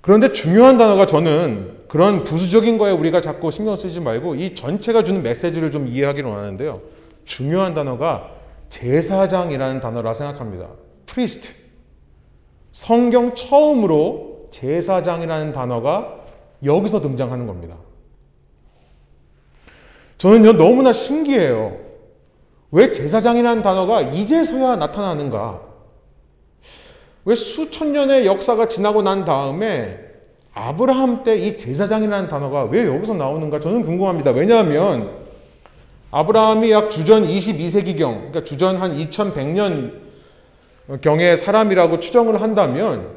그런데 0.00 0.32
중요한 0.32 0.76
단어가 0.76 1.06
저는 1.06 1.84
그런 1.88 2.24
부수적인 2.24 2.76
거에 2.76 2.92
우리가 2.92 3.20
자꾸 3.20 3.50
신경 3.50 3.76
쓰지 3.76 4.00
말고 4.00 4.34
이 4.34 4.54
전체가 4.54 5.04
주는 5.04 5.22
메시지를 5.22 5.70
좀 5.70 5.86
이해하기를 5.86 6.28
원하는데요. 6.28 6.80
중요한 7.24 7.74
단어가 7.74 8.30
제사장이라는 8.68 9.80
단어라 9.80 10.14
생각합니다. 10.14 10.68
priest. 11.06 11.54
성경 12.72 13.34
처음으로 13.34 14.48
제사장이라는 14.50 15.52
단어가 15.52 16.20
여기서 16.64 17.00
등장하는 17.00 17.46
겁니다. 17.46 17.76
저는요, 20.24 20.52
너무나 20.54 20.94
신기해요. 20.94 21.76
왜 22.70 22.92
제사장이라는 22.92 23.62
단어가 23.62 24.00
이제서야 24.00 24.76
나타나는가? 24.76 25.60
왜 27.26 27.34
수천 27.34 27.92
년의 27.92 28.24
역사가 28.24 28.68
지나고 28.68 29.02
난 29.02 29.26
다음에 29.26 29.98
아브라함 30.54 31.24
때 31.24 31.36
이 31.36 31.58
제사장이라는 31.58 32.30
단어가 32.30 32.64
왜 32.64 32.86
여기서 32.86 33.12
나오는가 33.12 33.60
저는 33.60 33.82
궁금합니다. 33.82 34.30
왜냐하면 34.30 35.10
아브라함이 36.10 36.70
약 36.70 36.90
주전 36.90 37.24
22세기경, 37.24 37.98
그러니까 37.98 38.44
주전 38.44 38.78
한 38.78 38.96
2100년 38.96 39.92
경의 41.02 41.36
사람이라고 41.36 42.00
추정을 42.00 42.40
한다면 42.40 43.10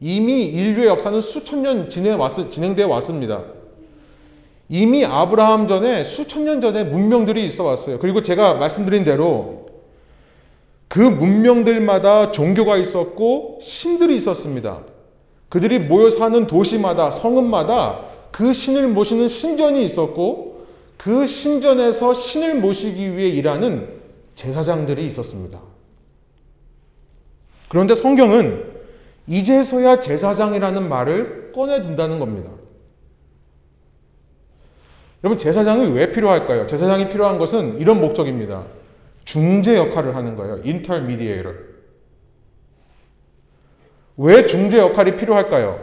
이미 0.00 0.46
인류의 0.46 0.88
역사는 0.88 1.20
수천 1.20 1.62
년 1.62 1.88
진행되어 1.90 2.88
왔습니다. 2.88 3.59
이미 4.72 5.04
아브라함 5.04 5.66
전에 5.66 6.04
수천 6.04 6.44
년 6.44 6.60
전에 6.60 6.84
문명들이 6.84 7.44
있어 7.44 7.64
왔어요. 7.64 7.98
그리고 7.98 8.22
제가 8.22 8.54
말씀드린 8.54 9.02
대로 9.02 9.66
그 10.86 11.00
문명들마다 11.00 12.30
종교가 12.30 12.76
있었고 12.76 13.58
신들이 13.60 14.14
있었습니다. 14.14 14.82
그들이 15.48 15.80
모여 15.80 16.08
사는 16.08 16.46
도시마다 16.46 17.10
성읍마다 17.10 18.00
그 18.30 18.52
신을 18.52 18.86
모시는 18.86 19.26
신전이 19.26 19.84
있었고 19.84 20.66
그 20.96 21.26
신전에서 21.26 22.14
신을 22.14 22.60
모시기 22.60 23.16
위해 23.16 23.28
일하는 23.28 23.88
제사장들이 24.36 25.04
있었습니다. 25.06 25.58
그런데 27.68 27.96
성경은 27.96 28.70
이제서야 29.26 29.98
제사장이라는 29.98 30.88
말을 30.88 31.50
꺼내든다는 31.56 32.20
겁니다. 32.20 32.59
여러분, 35.22 35.38
제사장이 35.38 35.92
왜 35.92 36.12
필요할까요? 36.12 36.66
제사장이 36.66 37.08
필요한 37.08 37.38
것은 37.38 37.78
이런 37.78 38.00
목적입니다. 38.00 38.64
중재 39.24 39.76
역할을 39.76 40.16
하는 40.16 40.36
거예요. 40.36 40.60
intermediator. 40.64 41.56
왜 44.16 44.44
중재 44.44 44.78
역할이 44.78 45.16
필요할까요? 45.16 45.78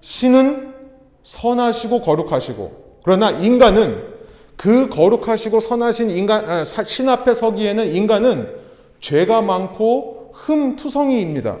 신은 0.00 0.74
선하시고 1.22 2.00
거룩하시고, 2.00 3.00
그러나 3.04 3.30
인간은 3.30 4.10
그 4.56 4.88
거룩하시고 4.88 5.60
선하신 5.60 6.10
인간, 6.10 6.44
아, 6.50 6.64
신 6.64 7.08
앞에 7.08 7.34
서기에는 7.34 7.92
인간은 7.92 8.54
죄가 9.00 9.42
많고 9.42 10.32
흠투성이입니다. 10.34 11.58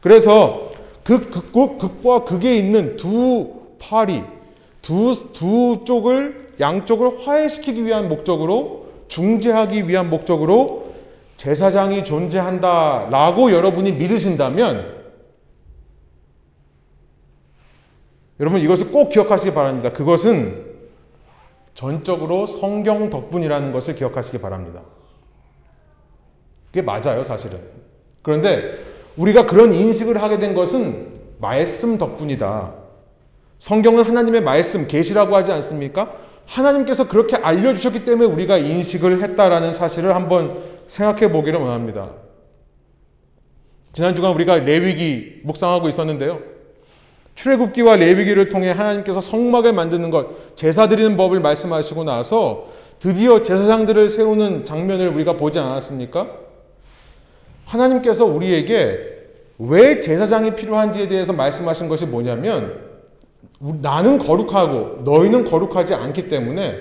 그래서 0.00 0.72
그 1.04 1.30
극, 1.30 1.78
극과 1.78 2.24
극에 2.24 2.54
있는 2.54 2.96
두 2.96 3.54
파리, 3.78 4.22
두, 4.88 5.12
두 5.34 5.84
쪽을, 5.84 6.54
양쪽을 6.60 7.26
화해시키기 7.26 7.84
위한 7.84 8.08
목적으로, 8.08 8.86
중재하기 9.08 9.86
위한 9.86 10.08
목적으로 10.08 10.94
제사장이 11.36 12.06
존재한다 12.06 13.08
라고 13.10 13.52
여러분이 13.52 13.92
믿으신다면, 13.92 14.96
여러분 18.40 18.62
이것을 18.62 18.90
꼭 18.90 19.10
기억하시기 19.10 19.52
바랍니다. 19.52 19.92
그것은 19.92 20.64
전적으로 21.74 22.46
성경 22.46 23.10
덕분이라는 23.10 23.72
것을 23.72 23.94
기억하시기 23.94 24.38
바랍니다. 24.38 24.80
그게 26.68 26.80
맞아요, 26.80 27.24
사실은. 27.24 27.60
그런데 28.22 28.72
우리가 29.18 29.44
그런 29.44 29.74
인식을 29.74 30.22
하게 30.22 30.38
된 30.38 30.54
것은 30.54 31.08
말씀 31.40 31.98
덕분이다. 31.98 32.87
성경은 33.58 34.04
하나님의 34.04 34.42
말씀, 34.42 34.86
계시라고 34.86 35.34
하지 35.34 35.52
않습니까? 35.52 36.12
하나님께서 36.46 37.08
그렇게 37.08 37.36
알려주셨기 37.36 38.04
때문에 38.04 38.32
우리가 38.32 38.58
인식을 38.58 39.22
했다라는 39.22 39.72
사실을 39.72 40.14
한번 40.14 40.62
생각해 40.86 41.30
보기를 41.30 41.60
원합니다. 41.60 42.10
지난 43.92 44.14
주간 44.14 44.32
우리가 44.34 44.58
레위기 44.58 45.40
묵상하고 45.44 45.88
있었는데요. 45.88 46.40
출애굽기와 47.34 47.96
레위기를 47.96 48.48
통해 48.48 48.70
하나님께서 48.70 49.20
성막을 49.20 49.72
만드는 49.72 50.10
것, 50.10 50.56
제사 50.56 50.88
드리는 50.88 51.16
법을 51.16 51.40
말씀하시고 51.40 52.04
나서 52.04 52.68
드디어 52.98 53.42
제사장들을 53.42 54.10
세우는 54.10 54.64
장면을 54.64 55.08
우리가 55.08 55.34
보지 55.34 55.58
않았습니까? 55.58 56.28
하나님께서 57.64 58.24
우리에게 58.24 59.18
왜 59.58 60.00
제사장이 60.00 60.56
필요한지에 60.56 61.08
대해서 61.08 61.32
말씀하신 61.32 61.88
것이 61.88 62.06
뭐냐면 62.06 62.87
나는 63.58 64.18
거룩하고 64.18 65.02
너희는 65.04 65.44
거룩하지 65.44 65.94
않기 65.94 66.28
때문에 66.28 66.76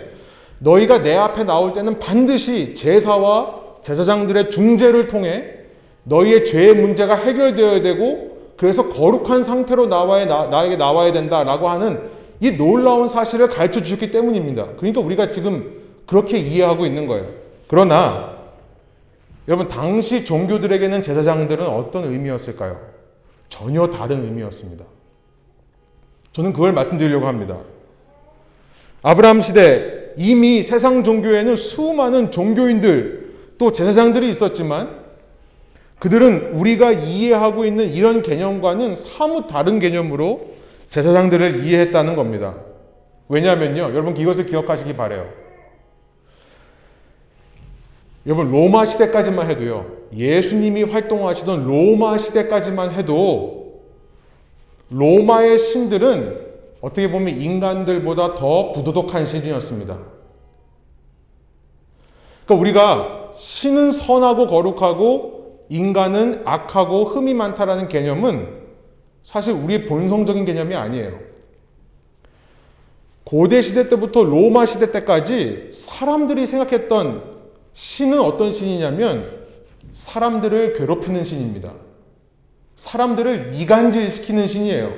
너희가 0.60 1.00
내 1.00 1.16
앞에 1.16 1.44
나올 1.44 1.74
때는 1.74 2.00
반드시 2.00 2.76
제사와 2.76 3.62
제사장들의 3.82 4.50
중재를 4.50 5.08
통해 5.08 5.54
너희의 6.04 6.46
죄의 6.46 6.76
문제가 6.76 7.16
해결되어야 7.16 7.82
되고 7.82 8.38
그래서 8.58 8.90
거룩한 8.90 9.44
상태로 9.44 9.88
나와야, 9.88 10.26
나, 10.26 10.66
에게 10.66 10.78
나와야 10.78 11.12
된다라고 11.12 11.70
하는 11.70 12.10
이 12.40 12.52
놀라운 12.52 13.08
사실을 13.08 13.50
가르쳐 13.50 13.82
주셨기 13.82 14.12
때문입니다. 14.12 14.68
그러니까 14.78 15.02
우리가 15.02 15.30
지금 15.30 15.82
그렇게 16.06 16.40
이해하고 16.40 16.86
있는 16.86 17.08
거예요. 17.08 17.26
그러나 17.68 18.38
여러분 19.48 19.68
당시 19.70 20.26
종교들에게는 20.26 21.02
제사장들은 21.02 21.66
어떤 21.66 22.06
의미였을까요? 22.06 22.80
전혀 23.50 23.88
다른 23.88 24.24
의미였습니다. 24.24 24.86
저는 26.38 26.54
그걸 26.54 26.72
말씀드리려고 26.72 27.26
합니다. 27.26 27.58
아브라함 29.02 29.42
시대 29.42 30.14
이미 30.18 30.62
세상 30.62 31.04
종교에는 31.04 31.56
수많은 31.56 32.30
종교인들 32.30 33.56
또 33.58 33.72
제사장들이 33.72 34.30
있었지만 34.30 35.00
그들은 35.98 36.52
우리가 36.54 36.92
이해하고 36.92 37.66
있는 37.66 37.92
이런 37.92 38.22
개념과는 38.22 38.96
사뭇 38.96 39.48
다른 39.48 39.80
개념으로 39.80 40.52
제사장들을 40.92 41.66
이해했다는 41.66 42.16
겁니다. 42.16 42.58
왜냐하면요. 43.30 43.82
여러분 43.82 44.16
이것을 44.16 44.46
기억하시기 44.46 44.96
바래요. 44.96 45.28
여러분 48.28 48.52
로마 48.52 48.86
시대까지만 48.86 49.50
해도요. 49.50 49.88
예수님이 50.16 50.84
활동하시던 50.84 51.66
로마 51.66 52.20
시대까지만 52.20 52.92
해도 52.92 53.57
로마의 54.90 55.60
신들은 55.60 56.48
어떻게 56.82 57.10
보면 57.10 57.42
인간들보다 57.42 58.36
더 58.36 58.72
부도덕한 58.72 59.26
신이었습니다. 59.26 59.98
그러니까 62.46 62.62
우리가 62.62 63.32
신은 63.34 63.92
선하고 63.92 64.48
거룩하고 64.48 65.66
인간은 65.70 66.44
악하고 66.46 67.06
흠이 67.06 67.34
많다라는 67.34 67.90
개념은 67.90 68.58
사실 69.24 69.54
우리의 69.54 69.86
본성적인 69.86 70.46
개념이 70.46 70.74
아니에요. 70.76 71.20
고대 73.26 73.62
시대 73.62 73.90
때부터 73.90 74.24
로마 74.24 74.66
시대 74.66 74.92
때까지 74.92 75.72
사람들이 75.74 76.46
생각했던 76.46 77.24
신은 77.74 78.22
어떤 78.22 78.54
신이냐면 78.54 79.46
사람들을 79.92 80.78
괴롭히는 80.78 81.26
신입니다. 81.26 81.74
사람들을 82.78 83.54
이간질시키는 83.56 84.48
신이에요. 84.48 84.94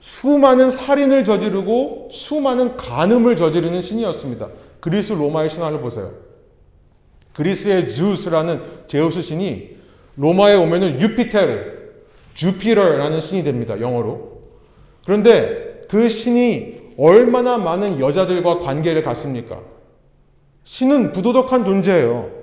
수많은 0.00 0.70
살인을 0.70 1.24
저지르고 1.24 2.10
수많은 2.12 2.76
간음을 2.76 3.36
저지르는 3.36 3.82
신이었습니다. 3.82 4.48
그리스 4.80 5.12
로마의 5.12 5.50
신화를 5.50 5.80
보세요. 5.80 6.12
그리스의 7.32 7.88
주스라는 7.88 8.62
제우스 8.86 9.22
신이 9.22 9.76
로마에 10.16 10.54
오면은 10.56 11.00
유피테르, 11.00 11.78
주피터라는 12.34 13.20
신이 13.20 13.44
됩니다. 13.44 13.80
영어로. 13.80 14.42
그런데 15.04 15.86
그 15.88 16.08
신이 16.08 16.78
얼마나 16.98 17.56
많은 17.58 17.98
여자들과 17.98 18.60
관계를 18.60 19.02
갖습니까? 19.02 19.60
신은 20.64 21.12
부도덕한 21.12 21.64
존재예요. 21.64 22.37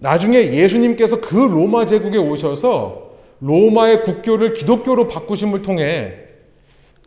나중에 0.00 0.54
예수님께서 0.54 1.20
그 1.20 1.34
로마 1.34 1.84
제국에 1.84 2.16
오셔서 2.16 3.10
로마의 3.40 4.02
국교를 4.02 4.54
기독교로 4.54 5.08
바꾸심을 5.08 5.62
통해 5.62 6.14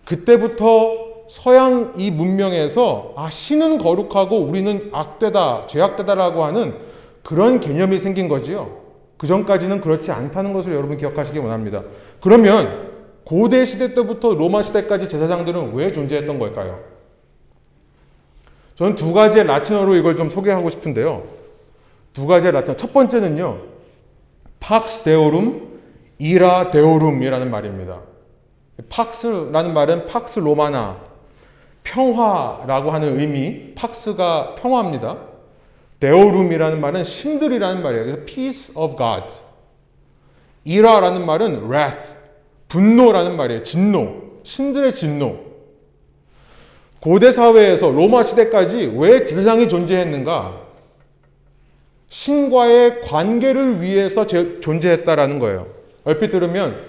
그때부터 0.06 1.26
서양 1.28 1.94
이 1.98 2.12
문명에서 2.12 3.14
아 3.16 3.30
신은 3.30 3.80
거룩하고 3.80 4.38
우리는 4.38 4.90
악되다, 4.92 5.68
죄악되다라고 5.68 6.44
하는 6.44 6.76
그런 7.24 7.60
개념이 7.60 7.98
생긴 7.98 8.28
거지요. 8.28 8.82
그 9.18 9.26
전까지는 9.26 9.82
그렇지 9.82 10.12
않다는 10.12 10.54
것을 10.54 10.74
여러분 10.74 10.98
기억하시기 10.98 11.40
원합니다. 11.40 11.84
그러면 12.20 12.92
고대 13.24 13.66
시대 13.66 13.96
때부터 13.96 14.36
로마 14.36 14.62
시대까지 14.62 15.08
제사장들은 15.08 15.74
왜 15.74 15.92
존재했던 15.94 16.38
걸까요? 16.38 16.80
저는 18.76 18.96
두 18.96 19.14
가지의 19.14 19.46
라틴어로 19.46 19.96
이걸 19.96 20.18
좀 20.18 20.30
소개하고 20.30 20.70
싶은데요. 20.70 21.43
두 22.14 22.28
가지의 22.28 22.54
라틴어. 22.54 22.78
첫 22.78 22.94
번째는요. 22.94 23.58
팍스 24.60 25.04
데오룸, 25.04 25.80
이라 26.20 26.72
데오룸이라는 26.72 27.52
말입니다. 27.52 28.02
팍스라는 28.90 29.74
말은 29.74 30.08
팍스 30.08 30.40
로마나, 30.40 31.02
평화라고 31.84 32.92
하는 32.92 33.20
의미, 33.20 33.74
팍스가 33.76 34.56
평화입니다. 34.56 35.18
데오룸이라는 36.00 36.80
말은 36.82 37.04
신들이라는 37.04 37.84
말이에요. 37.84 38.06
그래서 38.06 38.22
peace 38.26 38.76
of 38.76 38.96
God. 38.96 39.36
이라라는 40.64 41.26
말은 41.26 41.66
wrath, 41.66 42.00
분노라는 42.70 43.36
말이에요. 43.36 43.64
진노, 43.64 44.40
신들의 44.44 44.94
진노. 44.94 45.40
고대 47.02 47.32
사회에서 47.32 47.92
로마 47.92 48.24
시대까지 48.24 48.94
왜 48.96 49.26
제사장이 49.26 49.68
존재했는가? 49.68 50.63
신과의 52.14 53.02
관계를 53.02 53.82
위해서 53.82 54.28
존재했다라는 54.28 55.40
거예요. 55.40 55.66
얼핏 56.04 56.30
들으면 56.30 56.84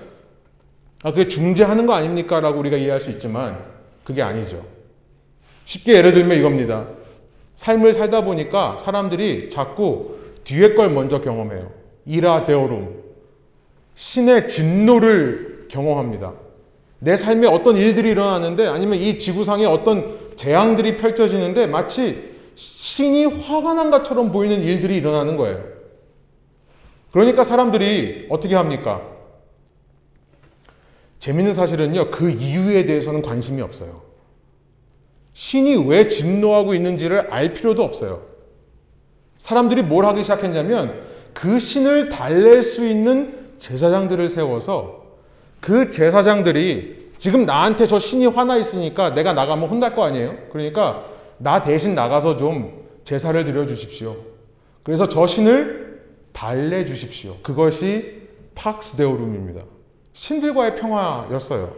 아 1.03 1.13
그게 1.13 1.29
중재하는 1.29 1.87
거 1.87 1.95
아닙니까? 1.95 2.41
라고 2.41 2.59
우리가 2.59 2.77
이해할 2.77 3.01
수 3.01 3.11
있지만 3.11 3.59
그게 4.05 4.21
아니죠. 4.21 4.63
쉽게 5.65 5.95
예를 5.95 6.13
들면 6.13 6.37
이겁니다. 6.37 6.89
삶을 7.55 7.95
살다 7.95 8.23
보니까 8.25 8.77
사람들이 8.77 9.49
자꾸 9.49 10.19
뒤에 10.45 10.75
걸 10.75 10.91
먼저 10.91 11.23
경험해요. 11.23 11.71
이라 12.05 12.45
데오룸. 12.45 13.03
신의 13.95 14.47
진노를 14.47 15.69
경험합니다. 15.71 16.35
내 16.99 17.17
삶에 17.17 17.47
어떤 17.47 17.77
일들이 17.77 18.11
일어나는데 18.11 18.67
아니면 18.67 18.99
이 18.99 19.19
지구상에 19.19 19.65
어떤 19.65 20.19
재앙들이 20.37 20.99
펼쳐지는데 20.99 21.67
마치 21.67 22.34
신이 22.55 23.25
화가 23.25 23.75
난 23.75 23.91
것처럼 23.91 24.33
보이는 24.33 24.61
일들이 24.61 24.97
일어나는 24.97 25.37
거예요. 25.37 25.65
그러니까 27.13 27.45
사람들이 27.45 28.27
어떻게 28.31 28.55
합니까? 28.55 29.03
재밌는 31.21 31.55
사실은요, 31.55 32.11
그 32.11 32.31
이유에 32.31 32.85
대해서는 32.87 33.23
관심이 33.23 33.63
없어요. 33.63 34.03
신이 35.33 35.89
왜 35.89 36.07
진노하고 36.07 36.75
있는지를 36.75 37.33
알 37.33 37.55
필요도 37.55 37.83
없어요. 37.83 38.23
사람들이 39.39 39.83
뭘 39.83 40.05
하기 40.07 40.23
시작했냐면 40.23 41.03
그 41.33 41.59
신을 41.59 42.09
달랠 42.09 42.63
수 42.63 42.87
있는 42.87 43.53
제사장들을 43.59 44.29
세워서 44.29 45.05
그 45.61 45.91
제사장들이 45.91 47.11
지금 47.19 47.47
나한테 47.47 47.87
저 47.87 47.99
신이 47.99 48.27
화나 48.27 48.57
있으니까 48.57 49.15
내가 49.15 49.33
나가면 49.33 49.69
혼날 49.69 49.95
거 49.95 50.05
아니에요? 50.05 50.37
그러니까 50.53 51.07
나 51.45 51.63
대신 51.63 51.95
나가서 51.95 52.39
좀 52.39 52.85
제사를 53.05 53.45
드려 53.45 53.67
주십시오. 53.67 54.17
그래서 54.83 55.11
저 55.11 55.27
신을 55.27 56.03
달래 56.33 56.87
주십시오. 56.87 57.37
그것이 57.43 58.23
팍스 58.55 58.97
데오룸입니다. 58.97 59.61
신들과의 60.15 60.77
평화였어요. 60.77 61.77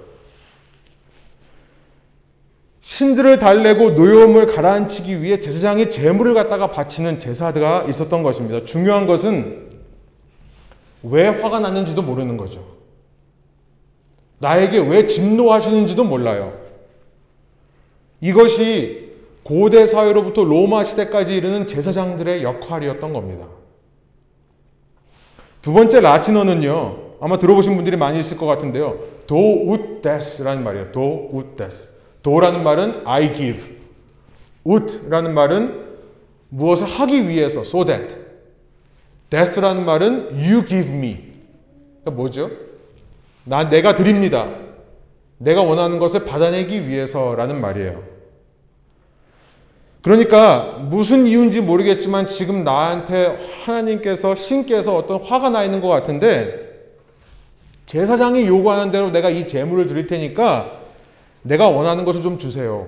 신들을 2.80 3.40
달래고 3.40 3.90
노여움을 3.90 4.54
가라앉히기 4.54 5.20
위해 5.20 5.40
제사장이 5.40 5.90
재물을 5.90 6.32
갖다가 6.34 6.70
바치는 6.70 7.18
제사가 7.18 7.86
있었던 7.88 8.22
것입니다. 8.22 8.64
중요한 8.64 9.08
것은 9.08 9.80
왜 11.02 11.26
화가 11.26 11.58
났는지도 11.58 12.02
모르는 12.02 12.36
거죠. 12.36 12.64
나에게 14.38 14.78
왜 14.78 15.08
진노하시는지도 15.08 16.04
몰라요. 16.04 16.56
이것이 18.20 19.05
고대 19.46 19.86
사회로부터 19.86 20.42
로마 20.42 20.82
시대까지 20.82 21.36
이르는 21.36 21.68
제사장들의 21.68 22.42
역할이었던 22.42 23.12
겁니다. 23.12 23.46
두 25.62 25.72
번째 25.72 26.00
라틴어는요. 26.00 26.96
아마 27.20 27.38
들어보신 27.38 27.76
분들이 27.76 27.96
많이 27.96 28.18
있을 28.18 28.38
것 28.38 28.46
같은데요. 28.46 28.98
도우데스라는 29.28 30.64
말이에요. 30.64 30.90
도우데스. 30.90 31.90
도라는 32.24 32.64
말은 32.64 33.02
I 33.06 33.34
give. 33.34 33.62
ut라는 34.64 35.32
말은 35.32 35.80
무엇을 36.48 36.84
하기 36.84 37.28
위해서 37.28 37.60
so 37.60 37.84
that. 37.84 38.16
des라는 39.30 39.84
말은 39.84 40.30
you 40.32 40.66
give 40.66 40.90
me. 40.90 41.18
그러니까 42.00 42.10
뭐죠? 42.10 42.50
나 43.44 43.68
내가 43.68 43.94
드립니다. 43.94 44.52
내가 45.38 45.62
원하는 45.62 46.00
것을 46.00 46.24
받아내기 46.24 46.88
위해서라는 46.88 47.60
말이에요. 47.60 48.15
그러니까 50.06 50.78
무슨 50.88 51.26
이유인지 51.26 51.62
모르겠지만 51.62 52.28
지금 52.28 52.62
나한테 52.62 53.38
하나님께서 53.64 54.36
신께서 54.36 54.94
어떤 54.94 55.20
화가 55.20 55.50
나 55.50 55.64
있는 55.64 55.80
것 55.80 55.88
같은데 55.88 56.94
제사장이 57.86 58.46
요구하는 58.46 58.92
대로 58.92 59.10
내가 59.10 59.30
이 59.30 59.48
재물을 59.48 59.86
드릴 59.86 60.06
테니까 60.06 60.78
내가 61.42 61.68
원하는 61.70 62.04
것을 62.04 62.22
좀 62.22 62.38
주세요. 62.38 62.86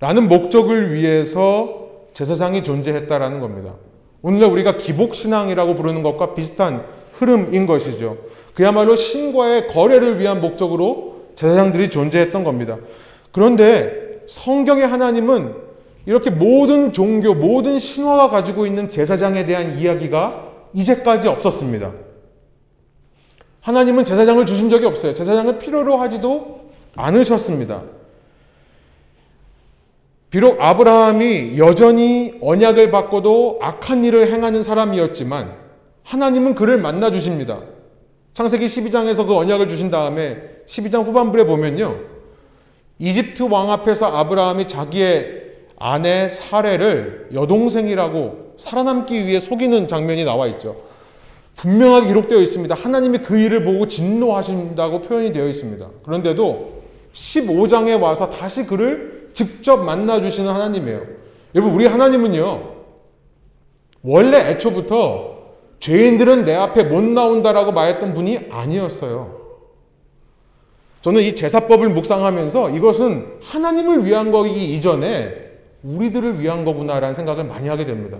라는 0.00 0.26
목적을 0.26 0.92
위해서 0.92 1.90
제사장이 2.12 2.64
존재했다라는 2.64 3.38
겁니다. 3.38 3.74
오늘날 4.22 4.50
우리가 4.50 4.78
기복신앙이라고 4.78 5.76
부르는 5.76 6.02
것과 6.02 6.34
비슷한 6.34 6.84
흐름인 7.12 7.66
것이죠. 7.66 8.16
그야말로 8.54 8.96
신과의 8.96 9.68
거래를 9.68 10.18
위한 10.18 10.40
목적으로 10.40 11.26
제사장들이 11.36 11.90
존재했던 11.90 12.42
겁니다. 12.42 12.78
그런데 13.30 14.05
성경의 14.26 14.86
하나님은 14.86 15.54
이렇게 16.06 16.30
모든 16.30 16.92
종교, 16.92 17.34
모든 17.34 17.78
신화가 17.78 18.30
가지고 18.30 18.66
있는 18.66 18.90
제사장에 18.90 19.44
대한 19.44 19.78
이야기가 19.78 20.52
이제까지 20.72 21.28
없었습니다. 21.28 21.92
하나님은 23.60 24.04
제사장을 24.04 24.46
주신 24.46 24.70
적이 24.70 24.86
없어요. 24.86 25.14
제사장을 25.14 25.58
필요로 25.58 25.96
하지도 25.96 26.70
않으셨습니다. 26.96 27.82
비록 30.30 30.60
아브라함이 30.60 31.58
여전히 31.58 32.34
언약을 32.40 32.90
받고도 32.90 33.58
악한 33.62 34.04
일을 34.04 34.32
행하는 34.32 34.62
사람이었지만 34.62 35.54
하나님은 36.04 36.54
그를 36.54 36.78
만나 36.78 37.10
주십니다. 37.10 37.60
창세기 38.34 38.66
12장에서 38.66 39.26
그 39.26 39.34
언약을 39.34 39.68
주신 39.68 39.90
다음에 39.90 40.36
12장 40.66 41.04
후반부에 41.04 41.44
보면요. 41.46 42.15
이집트 42.98 43.42
왕 43.44 43.70
앞에서 43.70 44.06
아브라함이 44.06 44.68
자기의 44.68 45.42
아내 45.78 46.28
사례를 46.30 47.28
여동생이라고 47.34 48.54
살아남기 48.56 49.26
위해 49.26 49.38
속이는 49.38 49.88
장면이 49.88 50.24
나와 50.24 50.46
있죠. 50.48 50.76
분명하게 51.56 52.08
기록되어 52.08 52.40
있습니다. 52.40 52.74
하나님이 52.74 53.18
그 53.18 53.38
일을 53.38 53.64
보고 53.64 53.86
진노하신다고 53.86 55.02
표현이 55.02 55.32
되어 55.32 55.48
있습니다. 55.48 55.88
그런데도 56.04 56.82
15장에 57.12 58.00
와서 58.00 58.30
다시 58.30 58.66
그를 58.66 59.30
직접 59.34 59.78
만나주시는 59.78 60.50
하나님이에요. 60.50 61.02
여러분, 61.54 61.74
우리 61.74 61.86
하나님은요, 61.86 62.74
원래 64.02 64.50
애초부터 64.50 65.36
죄인들은 65.80 66.44
내 66.44 66.54
앞에 66.54 66.84
못 66.84 67.02
나온다라고 67.02 67.72
말했던 67.72 68.14
분이 68.14 68.48
아니었어요. 68.50 69.35
저는 71.06 71.22
이 71.22 71.36
제사법을 71.36 71.90
묵상하면서 71.90 72.70
이것은 72.70 73.38
하나님을 73.40 74.04
위한 74.04 74.32
거기 74.32 74.74
이전에 74.74 75.52
우리들을 75.84 76.40
위한 76.40 76.64
거구나라는 76.64 77.14
생각을 77.14 77.44
많이 77.44 77.68
하게 77.68 77.86
됩니다. 77.86 78.18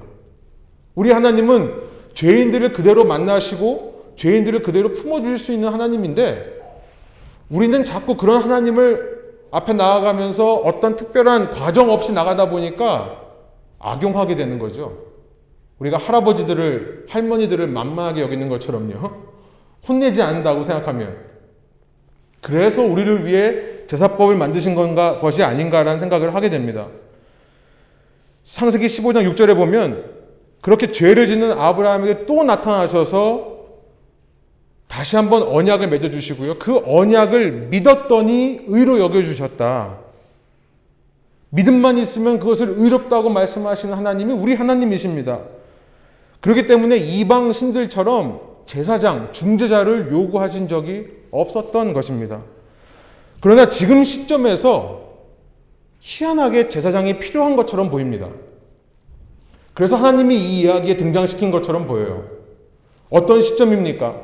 우리 0.94 1.10
하나님은 1.10 1.82
죄인들을 2.14 2.72
그대로 2.72 3.04
만나시고 3.04 4.12
죄인들을 4.14 4.62
그대로 4.62 4.92
품어주실 4.92 5.38
수 5.40 5.52
있는 5.52 5.70
하나님인데 5.70 6.60
우리는 7.50 7.82
자꾸 7.82 8.16
그런 8.16 8.40
하나님을 8.40 9.34
앞에 9.50 9.72
나아가면서 9.72 10.54
어떤 10.54 10.94
특별한 10.94 11.54
과정 11.54 11.90
없이 11.90 12.12
나가다 12.12 12.50
보니까 12.50 13.20
악용하게 13.80 14.36
되는 14.36 14.60
거죠. 14.60 14.96
우리가 15.80 15.96
할아버지들을, 15.96 17.06
할머니들을 17.08 17.66
만만하게 17.66 18.20
여기는 18.20 18.48
것처럼요. 18.48 19.10
혼내지 19.88 20.22
않는다고 20.22 20.62
생각하면. 20.62 21.35
그래서 22.46 22.80
우리를 22.80 23.26
위해 23.26 23.86
제사법을 23.88 24.36
만드신 24.36 24.76
건가, 24.76 25.18
것이 25.18 25.42
아닌가라는 25.42 25.98
생각을 25.98 26.32
하게 26.36 26.48
됩니다. 26.48 26.86
상세기 28.44 28.86
15장 28.86 29.28
6절에 29.34 29.56
보면 29.56 30.04
그렇게 30.60 30.92
죄를 30.92 31.26
짓는 31.26 31.50
아브라함에게 31.50 32.26
또 32.26 32.44
나타나셔서 32.44 33.56
다시 34.86 35.16
한번 35.16 35.42
언약을 35.42 35.88
맺어 35.88 36.10
주시고요. 36.10 36.60
그 36.60 36.80
언약을 36.86 37.66
믿었더니 37.70 38.60
의로 38.68 39.00
여겨 39.00 39.24
주셨다. 39.24 39.98
믿음만 41.50 41.98
있으면 41.98 42.38
그것을 42.38 42.74
의롭다고 42.78 43.28
말씀하시는 43.28 43.92
하나님이 43.92 44.32
우리 44.32 44.54
하나님이십니다. 44.54 45.40
그렇기 46.42 46.68
때문에 46.68 46.96
이방 46.96 47.50
신들처럼 47.50 48.40
제사장, 48.66 49.30
중재자를 49.32 50.12
요구하신 50.12 50.68
적이 50.68 51.15
없었던 51.30 51.92
것입니다. 51.92 52.42
그러나 53.40 53.68
지금 53.68 54.04
시점에서 54.04 55.06
희한하게 56.00 56.68
제사장이 56.68 57.18
필요한 57.18 57.56
것처럼 57.56 57.90
보입니다. 57.90 58.28
그래서 59.74 59.96
하나님이 59.96 60.36
이 60.36 60.60
이야기에 60.60 60.96
등장시킨 60.96 61.50
것처럼 61.50 61.86
보여요. 61.86 62.24
어떤 63.10 63.40
시점입니까? 63.40 64.20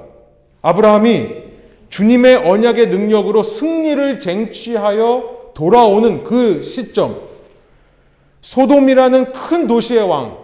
아브라함이 0.62 1.42
주님의 1.90 2.36
언약의 2.36 2.88
능력으로 2.88 3.42
승리를 3.42 4.20
쟁취하여 4.20 5.52
돌아오는 5.54 6.24
그 6.24 6.62
시점. 6.62 7.20
소돔이라는 8.40 9.32
큰 9.32 9.66
도시의 9.66 10.08
왕, 10.08 10.38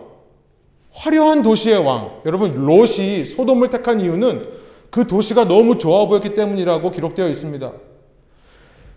화려한 0.92 1.42
도시의 1.42 1.78
왕. 1.78 2.20
여러분, 2.26 2.52
롯이 2.52 3.24
소돔을 3.24 3.70
택한 3.70 4.00
이유는 4.00 4.48
그 4.90 5.07
도시가 5.07 5.44
너무 5.44 5.79
좋아 5.79 6.07
보였기 6.07 6.35
때문이라고 6.35 6.90
기록되어 6.90 7.29
있습니다. 7.29 7.72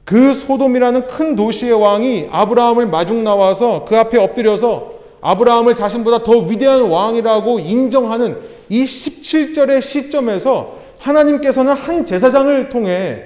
그 0.03 0.33
소돔이라는 0.33 1.07
큰 1.07 1.35
도시의 1.35 1.73
왕이 1.73 2.29
아브라함을 2.31 2.87
마중 2.87 3.23
나와서 3.23 3.85
그 3.85 3.97
앞에 3.97 4.17
엎드려서 4.17 4.99
아브라함을 5.21 5.75
자신보다 5.75 6.23
더 6.23 6.39
위대한 6.39 6.89
왕이라고 6.89 7.59
인정하는 7.59 8.39
이 8.69 8.83
17절의 8.83 9.81
시점에서 9.81 10.79
하나님께서는 10.97 11.73
한 11.73 12.05
제사장을 12.05 12.69
통해 12.69 13.23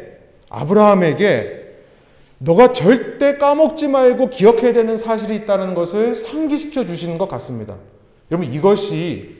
아브라함에게 0.49 1.63
너가 2.37 2.73
절대 2.73 3.37
까먹지 3.37 3.87
말고 3.87 4.29
기억해야 4.29 4.73
되는 4.73 4.97
사실이 4.97 5.35
있다는 5.35 5.73
것을 5.73 6.15
상기시켜 6.15 6.85
주시는 6.85 7.17
것 7.17 7.29
같습니다. 7.29 7.75
여러분 8.29 8.53
이것이 8.53 9.37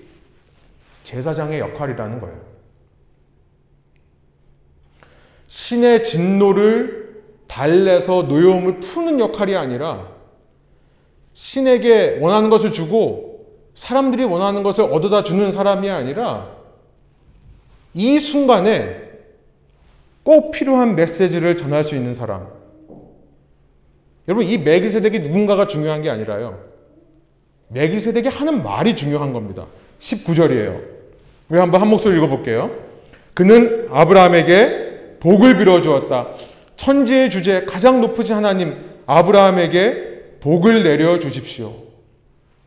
제사장의 1.04 1.60
역할이라는 1.60 2.22
거예요. 2.22 2.55
신의 5.56 6.04
진노를 6.04 7.24
달래서 7.48 8.24
노여움을 8.24 8.82
푸는 8.82 9.22
역할이 9.22 9.56
아니라 9.56 10.10
신에게 11.34 12.18
원하는 12.20 12.50
것을 12.50 12.74
주고 12.74 13.46
사람들이 13.74 14.26
원하는 14.26 14.63
것을 14.63 14.84
얻어다 14.84 15.24
주는 15.24 15.54
사람이 15.54 15.89
아니라 15.89 16.52
이 17.94 18.20
순간에 18.20 19.02
꼭 20.24 20.52
필요한 20.52 20.98
메시지를 20.98 21.56
전할 21.56 21.86
수 21.86 21.96
있는 21.96 22.13
사람. 22.13 22.50
여러분 24.28 24.46
이 24.46 24.58
메기세덱이 24.58 25.20
누군가가 25.20 25.68
중요한 25.68 26.02
게 26.02 26.10
아니라요. 26.10 26.60
메기세덱이 27.70 28.28
하는 28.28 28.62
말이 28.62 28.98
중요한 28.98 29.32
겁니다. 29.32 29.68
19절이에요. 30.00 30.82
우리 31.48 31.60
한번 31.60 31.80
한 31.80 31.88
목소리 31.88 32.18
읽어볼게요. 32.18 32.72
그는 33.34 33.88
아브라함에게 33.89 34.85
복을 35.19 35.58
빌어 35.58 35.82
주었다. 35.82 36.30
천지의 36.75 37.30
주제 37.30 37.65
가장 37.65 38.01
높으신 38.01 38.36
하나님 38.36 38.75
아브라함에게 39.06 40.39
복을 40.41 40.84
내려 40.84 41.19
주십시오. 41.19 41.73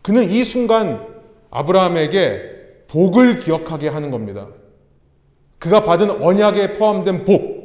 그는 0.02 0.30
이 0.30 0.44
순간 0.44 1.06
아브라함에게 1.50 2.58
복을 2.88 3.40
기억하게 3.40 3.88
하는 3.88 4.10
겁니다. 4.10 4.48
그가 5.58 5.84
받은 5.84 6.22
언약에 6.22 6.74
포함된 6.74 7.24
복. 7.24 7.58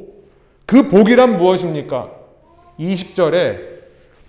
그 0.65 0.89
복이란 0.89 1.37
무엇입니까? 1.37 2.11
20절에 2.79 3.73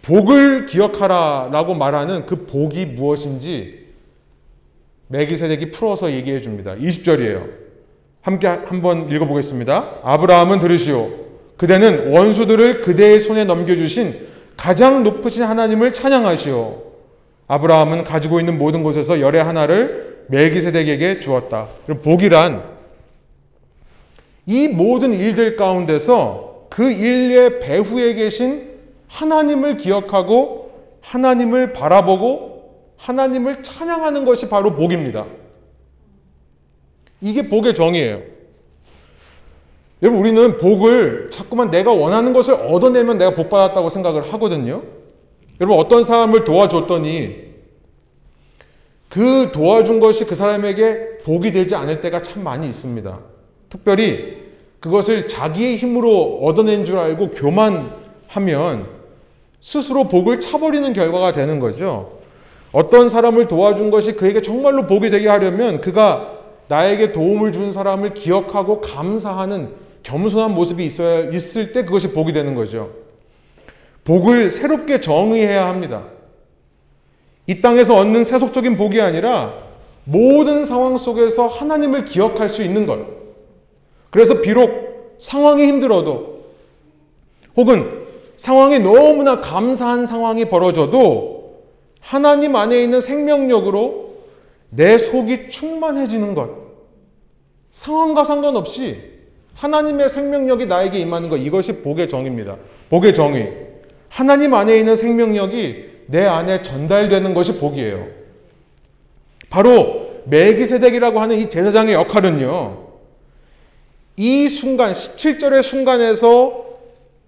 복을 0.02 0.66
기억하라 0.66 1.48
라고 1.50 1.74
말하는 1.74 2.26
그 2.26 2.44
복이 2.44 2.86
무엇인지 2.86 3.86
메기세덱이 5.08 5.70
풀어서 5.70 6.12
얘기해 6.12 6.40
줍니다. 6.40 6.74
20절이에요. 6.74 7.63
함께 8.24 8.46
한번 8.46 9.10
읽어보겠습니다. 9.10 9.98
아브라함은 10.02 10.58
들으시오. 10.58 11.10
그대는 11.58 12.10
원수들을 12.10 12.80
그대의 12.80 13.20
손에 13.20 13.44
넘겨주신 13.44 14.28
가장 14.56 15.02
높으신 15.02 15.42
하나님을 15.42 15.92
찬양하시오. 15.92 16.82
아브라함은 17.48 18.04
가지고 18.04 18.40
있는 18.40 18.56
모든 18.56 18.82
곳에서 18.82 19.20
열의 19.20 19.44
하나를 19.44 20.24
멜기세덱에게 20.28 21.18
주었다. 21.18 21.68
그럼 21.84 22.00
복이란 22.00 22.62
이 24.46 24.68
모든 24.68 25.12
일들 25.12 25.56
가운데서 25.56 26.68
그 26.70 26.90
일의 26.90 27.60
배후에 27.60 28.14
계신 28.14 28.70
하나님을 29.06 29.76
기억하고 29.76 30.70
하나님을 31.02 31.74
바라보고 31.74 32.72
하나님을 32.96 33.62
찬양하는 33.62 34.24
것이 34.24 34.48
바로 34.48 34.74
복입니다. 34.74 35.26
이게 37.24 37.48
복의 37.48 37.74
정의예요. 37.74 38.20
여러분 40.02 40.20
우리는 40.20 40.58
복을 40.58 41.30
자꾸만 41.30 41.70
내가 41.70 41.90
원하는 41.90 42.34
것을 42.34 42.52
얻어내면 42.52 43.16
내가 43.16 43.34
복 43.34 43.48
받았다고 43.48 43.88
생각을 43.88 44.30
하거든요. 44.34 44.82
여러분 45.58 45.78
어떤 45.78 46.04
사람을 46.04 46.44
도와줬더니 46.44 47.44
그 49.08 49.52
도와준 49.54 50.00
것이 50.00 50.26
그 50.26 50.34
사람에게 50.34 51.18
복이 51.24 51.52
되지 51.52 51.74
않을 51.74 52.02
때가 52.02 52.20
참 52.20 52.44
많이 52.44 52.68
있습니다. 52.68 53.18
특별히 53.70 54.44
그것을 54.80 55.26
자기의 55.26 55.78
힘으로 55.78 56.40
얻어낸 56.42 56.84
줄 56.84 56.98
알고 56.98 57.30
교만하면 57.30 58.86
스스로 59.62 60.08
복을 60.08 60.40
차버리는 60.40 60.92
결과가 60.92 61.32
되는 61.32 61.58
거죠. 61.58 62.18
어떤 62.70 63.08
사람을 63.08 63.48
도와준 63.48 63.90
것이 63.90 64.12
그에게 64.12 64.42
정말로 64.42 64.86
복이 64.86 65.08
되게 65.08 65.26
하려면 65.26 65.80
그가 65.80 66.33
나에게 66.68 67.12
도움을 67.12 67.52
준 67.52 67.72
사람을 67.72 68.14
기억하고 68.14 68.80
감사하는 68.80 69.74
겸손한 70.02 70.54
모습이 70.54 70.84
있어야 70.84 71.30
있을 71.30 71.72
때 71.72 71.84
그것이 71.84 72.12
복이 72.12 72.32
되는 72.32 72.54
거죠. 72.54 72.92
복을 74.04 74.50
새롭게 74.50 75.00
정의해야 75.00 75.66
합니다. 75.66 76.04
이 77.46 77.60
땅에서 77.60 77.96
얻는 77.96 78.24
세속적인 78.24 78.76
복이 78.76 79.00
아니라 79.00 79.54
모든 80.04 80.64
상황 80.64 80.96
속에서 80.98 81.46
하나님을 81.46 82.04
기억할 82.04 82.48
수 82.48 82.62
있는 82.62 82.86
것. 82.86 83.06
그래서 84.10 84.40
비록 84.40 85.16
상황이 85.18 85.66
힘들어도 85.66 86.44
혹은 87.56 88.04
상황이 88.36 88.78
너무나 88.78 89.40
감사한 89.40 90.06
상황이 90.06 90.46
벌어져도 90.46 91.62
하나님 92.00 92.56
안에 92.56 92.82
있는 92.82 93.00
생명력으로 93.00 94.03
내 94.76 94.98
속이 94.98 95.50
충만해지는 95.50 96.34
것. 96.34 96.50
상황과 97.70 98.24
상관없이 98.24 99.00
하나님의 99.54 100.08
생명력이 100.08 100.66
나에게 100.66 100.98
임하는 100.98 101.28
것 101.28 101.36
이것이 101.36 101.82
복의 101.82 102.08
정입니다. 102.08 102.56
복의 102.90 103.14
정의. 103.14 103.52
하나님 104.08 104.54
안에 104.54 104.78
있는 104.78 104.96
생명력이 104.96 105.94
내 106.06 106.24
안에 106.24 106.62
전달되는 106.62 107.34
것이 107.34 107.58
복이에요. 107.58 108.06
바로 109.50 110.10
멜기세덱이라고 110.26 111.20
하는 111.20 111.38
이 111.38 111.48
제사장의 111.48 111.94
역할은요. 111.94 112.84
이 114.16 114.48
순간 114.48 114.92
17절의 114.92 115.62
순간에서 115.62 116.64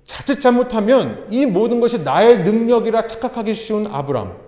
자칫 0.05 0.40
잘못하면 0.40 1.26
이 1.30 1.47
모든 1.47 1.80
것이 1.80 1.99
나의 1.99 2.44
능력이라 2.44 3.09
착각하기 3.09 3.55
쉬운 3.55 3.86
아브람. 3.86 4.45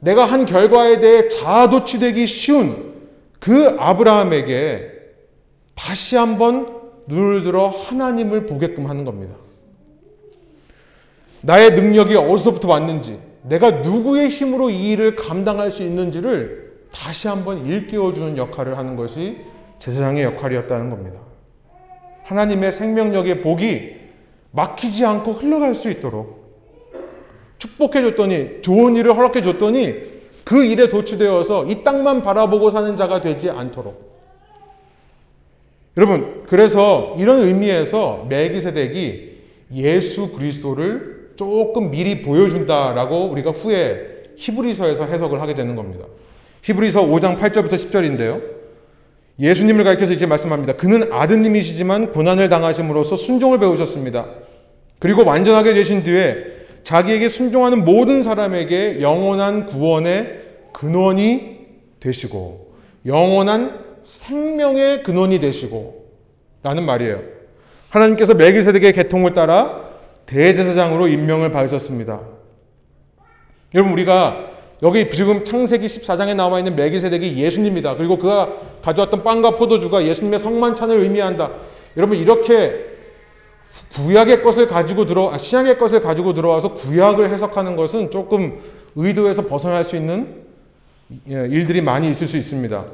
내가 0.00 0.24
한 0.24 0.46
결과에 0.46 1.00
대해 1.00 1.28
자아도취되기 1.28 2.26
쉬운 2.26 2.94
그 3.40 3.76
아브라함에게 3.78 4.92
다시 5.74 6.16
한번 6.16 6.80
눈을 7.06 7.42
들어 7.42 7.68
하나님을 7.68 8.46
보게끔 8.46 8.88
하는 8.88 9.04
겁니다. 9.04 9.34
나의 11.42 11.72
능력이 11.72 12.16
어디서부터 12.16 12.68
왔는지, 12.68 13.20
내가 13.42 13.70
누구의 13.70 14.28
힘으로 14.28 14.70
이 14.70 14.90
일을 14.90 15.14
감당할 15.14 15.70
수 15.70 15.82
있는지를 15.82 16.66
다시 16.92 17.28
한번 17.28 17.64
일깨워주는 17.66 18.36
역할을 18.36 18.76
하는 18.76 18.96
것이 18.96 19.38
제사장의 19.78 20.24
역할이었다는 20.24 20.90
겁니다. 20.90 21.20
하나님의 22.24 22.72
생명력의 22.72 23.42
복이 23.42 23.94
막히지 24.50 25.04
않고 25.04 25.32
흘러갈 25.34 25.74
수 25.76 25.90
있도록 25.90 26.35
축복해 27.58 28.02
줬더니 28.02 28.62
좋은 28.62 28.96
일을 28.96 29.16
허락해 29.16 29.42
줬더니 29.42 29.94
그 30.44 30.64
일에 30.64 30.88
도취되어서 30.88 31.66
이 31.66 31.82
땅만 31.82 32.22
바라보고 32.22 32.70
사는 32.70 32.96
자가 32.96 33.20
되지 33.20 33.50
않도록 33.50 34.14
여러분 35.96 36.44
그래서 36.46 37.16
이런 37.18 37.40
의미에서 37.40 38.26
멜기세덱이 38.28 39.36
예수 39.74 40.30
그리스도를 40.32 41.30
조금 41.36 41.90
미리 41.90 42.22
보여준다라고 42.22 43.30
우리가 43.30 43.50
후에 43.50 44.24
히브리서에서 44.36 45.06
해석을 45.06 45.40
하게 45.40 45.54
되는 45.54 45.74
겁니다. 45.76 46.04
히브리서 46.62 47.06
5장 47.06 47.38
8절부터 47.38 47.72
10절인데요. 47.72 48.42
예수님을 49.38 49.84
가리켜서 49.84 50.12
이렇게 50.12 50.26
말씀합니다. 50.26 50.74
그는 50.76 51.12
아드님이시지만 51.12 52.12
고난을 52.12 52.48
당하심으로써 52.48 53.16
순종을 53.16 53.58
배우셨습니다. 53.58 54.26
그리고 54.98 55.24
완전하게 55.24 55.74
되신 55.74 56.04
뒤에 56.04 56.55
자기에게 56.86 57.28
순종하는 57.28 57.84
모든 57.84 58.22
사람에게 58.22 59.00
영원한 59.00 59.66
구원의 59.66 60.40
근원이 60.72 61.58
되시고 61.98 62.74
영원한 63.04 63.80
생명의 64.04 65.02
근원이 65.02 65.40
되시고 65.40 66.06
라는 66.62 66.84
말이에요. 66.84 67.22
하나님께서 67.88 68.34
멜기세덱의 68.34 68.92
계통을 68.92 69.34
따라 69.34 69.84
대제사장으로 70.26 71.08
임명을 71.08 71.50
받으셨습니다. 71.50 72.20
여러분 73.74 73.92
우리가 73.92 74.50
여기 74.84 75.10
지금 75.10 75.44
창세기 75.44 75.86
14장에 75.86 76.36
나와 76.36 76.60
있는 76.60 76.76
멜기세덱이 76.76 77.36
예수님이다. 77.36 77.96
그리고 77.96 78.16
그가 78.16 78.60
가져왔던 78.82 79.24
빵과 79.24 79.56
포도주가 79.56 80.06
예수님의 80.06 80.38
성만찬을 80.38 81.00
의미한다. 81.00 81.50
여러분 81.96 82.16
이렇게 82.16 82.95
구약의 83.92 84.42
것을 84.42 84.66
가지고 84.66 85.06
들어 85.06 85.32
아, 85.32 85.38
신약의 85.38 85.78
것을 85.78 86.00
가지고 86.00 86.34
들어와서 86.34 86.74
구약을 86.74 87.30
해석하는 87.30 87.76
것은 87.76 88.10
조금 88.10 88.60
의도에서 88.94 89.46
벗어날 89.46 89.84
수 89.84 89.96
있는 89.96 90.44
예, 91.30 91.46
일들이 91.48 91.82
많이 91.82 92.10
있을 92.10 92.26
수 92.26 92.36
있습니다. 92.36 92.84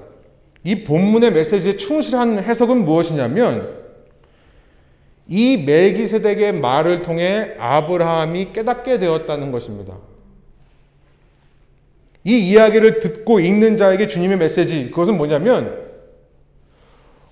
이 0.64 0.84
본문의 0.84 1.32
메시지에 1.32 1.76
충실한 1.76 2.40
해석은 2.42 2.84
무엇이냐면 2.84 3.82
이 5.28 5.56
멜기세덱의 5.56 6.52
말을 6.54 7.02
통해 7.02 7.54
아브라함이 7.58 8.52
깨닫게 8.52 8.98
되었다는 8.98 9.50
것입니다. 9.50 9.94
이 12.24 12.50
이야기를 12.50 13.00
듣고 13.00 13.40
읽는 13.40 13.76
자에게 13.76 14.06
주님의 14.06 14.38
메시지, 14.38 14.90
그것은 14.90 15.16
뭐냐면, 15.16 15.80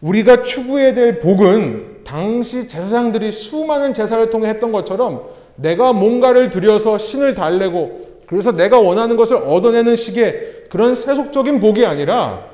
우리가 0.01 0.43
추구해야 0.43 0.95
될 0.95 1.21
복은 1.21 1.90
당시 2.05 2.69
제사장들이 2.69 3.33
수많은 3.33 3.95
제사를 3.95 4.31
통해 4.31 4.49
했던 4.49 4.73
것처럼 4.73 5.29
내가 5.57 5.93
뭔가를 5.93 6.51
들여서 6.51 6.99
신을 6.99 7.35
달래고 7.35 8.09
그래서 8.27 8.53
내가 8.53 8.79
원하는 8.79 9.17
것을 9.17 9.37
얻어내는 9.37 9.97
식의 9.97 10.67
그런 10.71 10.95
세속적인 10.95 11.61
복이 11.61 11.85
아니라 11.85 12.47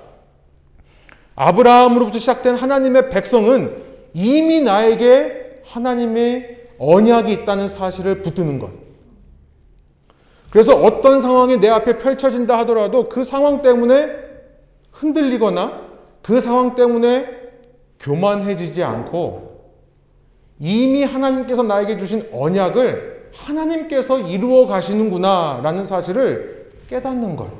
아브라함으로부터 1.34 2.18
시작된 2.18 2.54
하나님의 2.54 3.10
백성은 3.10 3.82
이미 4.14 4.62
나에게 4.62 5.60
하나님의 5.64 6.56
언약이 6.78 7.32
있다는 7.32 7.68
사실을 7.68 8.22
붙드는 8.22 8.58
것. 8.58 8.70
그래서 10.50 10.74
어떤 10.74 11.20
상황이 11.20 11.58
내 11.58 11.68
앞에 11.68 11.98
펼쳐진다 11.98 12.58
하더라도 12.60 13.08
그 13.10 13.22
상황 13.22 13.60
때문에 13.60 14.08
흔들리거나 14.92 15.82
그 16.22 16.40
상황 16.40 16.74
때문에 16.74 17.45
교만해지지 18.00 18.82
않고 18.82 19.56
이미 20.58 21.04
하나님께서 21.04 21.62
나에게 21.62 21.96
주신 21.96 22.28
언약을 22.32 23.30
하나님께서 23.32 24.20
이루어 24.20 24.66
가시는구나 24.66 25.60
라는 25.62 25.84
사실을 25.84 26.70
깨닫는 26.88 27.36
것. 27.36 27.50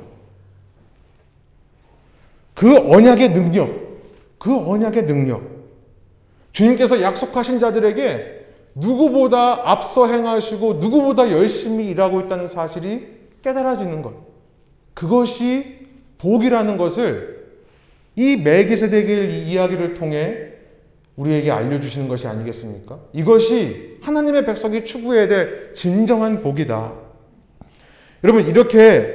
그 2.55 2.75
언약의 2.75 3.33
능력, 3.33 3.69
그 4.39 4.55
언약의 4.55 5.05
능력. 5.05 5.43
주님께서 6.53 7.01
약속하신 7.01 7.59
자들에게 7.59 8.45
누구보다 8.73 9.69
앞서 9.69 10.07
행하시고 10.07 10.75
누구보다 10.75 11.31
열심히 11.31 11.87
일하고 11.87 12.21
있다는 12.21 12.47
사실이 12.47 13.07
깨달아지는 13.43 14.01
것. 14.01 14.13
그것이 14.95 15.87
복이라는 16.17 16.77
것을 16.77 17.36
이 18.17 18.35
멜기세덱의 18.35 19.47
이야기를 19.47 19.93
통해 19.93 20.47
우리에게 21.15 21.51
알려주시는 21.51 22.07
것이 22.07 22.27
아니겠습니까? 22.27 22.99
이것이 23.13 23.99
하나님의 24.01 24.45
백성이 24.45 24.83
추구해야 24.83 25.27
될 25.27 25.73
진정한 25.75 26.41
복이다. 26.41 26.93
여러분, 28.23 28.49
이렇게 28.49 29.13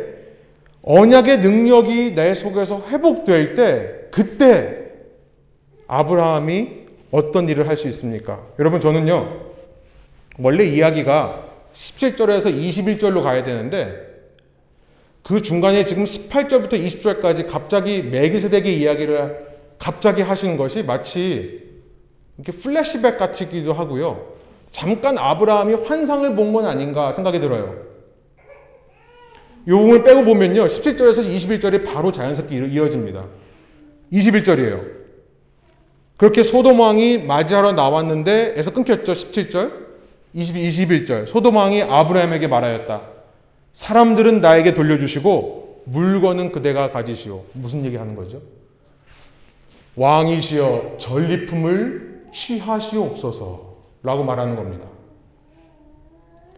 언약의 0.83 1.41
능력이 1.41 2.15
내 2.15 2.35
속에서 2.35 2.85
회복될 2.89 3.55
때, 3.55 4.09
그때 4.13 4.85
아브라함이 5.89 6.83
어떤 7.11 7.49
일을 7.49 7.69
할 7.69 7.77
수 7.77 7.89
있습니까? 7.89 8.41
여러분, 8.61 8.81
저는요, 8.81 9.51
원래 10.39 10.65
이야기가 10.65 11.49
17절에서 11.73 12.55
21절로 12.55 13.23
가야 13.23 13.43
되는데 13.43 14.12
그 15.23 15.41
중간에 15.41 15.85
지금 15.85 16.05
18절부터 16.05 16.73
20절까지 16.73 17.47
갑자기 17.49 18.03
멜기세덱의 18.03 18.79
이야기를 18.81 19.47
갑자기 19.79 20.23
하시는 20.23 20.57
것이 20.57 20.83
마치 20.83 21.62
이렇게 22.39 22.53
플래시백 22.59 23.18
같기도 23.18 23.73
하고요. 23.73 24.33
잠깐 24.73 25.18
아브라함이 25.18 25.75
환상을 25.75 26.35
본 26.35 26.53
건 26.53 26.66
아닌가 26.66 27.12
생각이 27.12 27.41
들어요. 27.41 27.77
요 29.68 29.79
부분을 29.79 30.03
빼고 30.03 30.25
보면요. 30.25 30.66
17절에서 30.66 31.25
21절이 31.25 31.85
바로 31.85 32.11
자연스럽게 32.11 32.57
이어집니다. 32.57 33.27
21절이에요. 34.12 35.03
그렇게 36.16 36.43
소돔왕이 36.43 37.18
맞이하러 37.18 37.73
나왔는데 37.73 38.55
에서 38.57 38.73
끊겼죠. 38.73 39.12
17절. 39.12 39.83
21절 40.35 41.27
소돔왕이 41.29 41.83
아브라함에게 41.83 42.49
말하였다. 42.49 43.12
사람들은 43.73 44.41
나에게 44.41 44.75
돌려주시고 44.75 45.83
물건은 45.85 46.53
그대가 46.53 46.91
가지시오. 46.91 47.45
무슨 47.55 47.85
얘기 47.85 47.97
하는 47.97 48.14
거죠? 48.14 48.41
왕이시여 49.97 50.97
전리품을 50.99 52.27
취하시옵소서 52.33 53.77
라고 54.03 54.25
말하는 54.25 54.57
겁니다. 54.57 54.87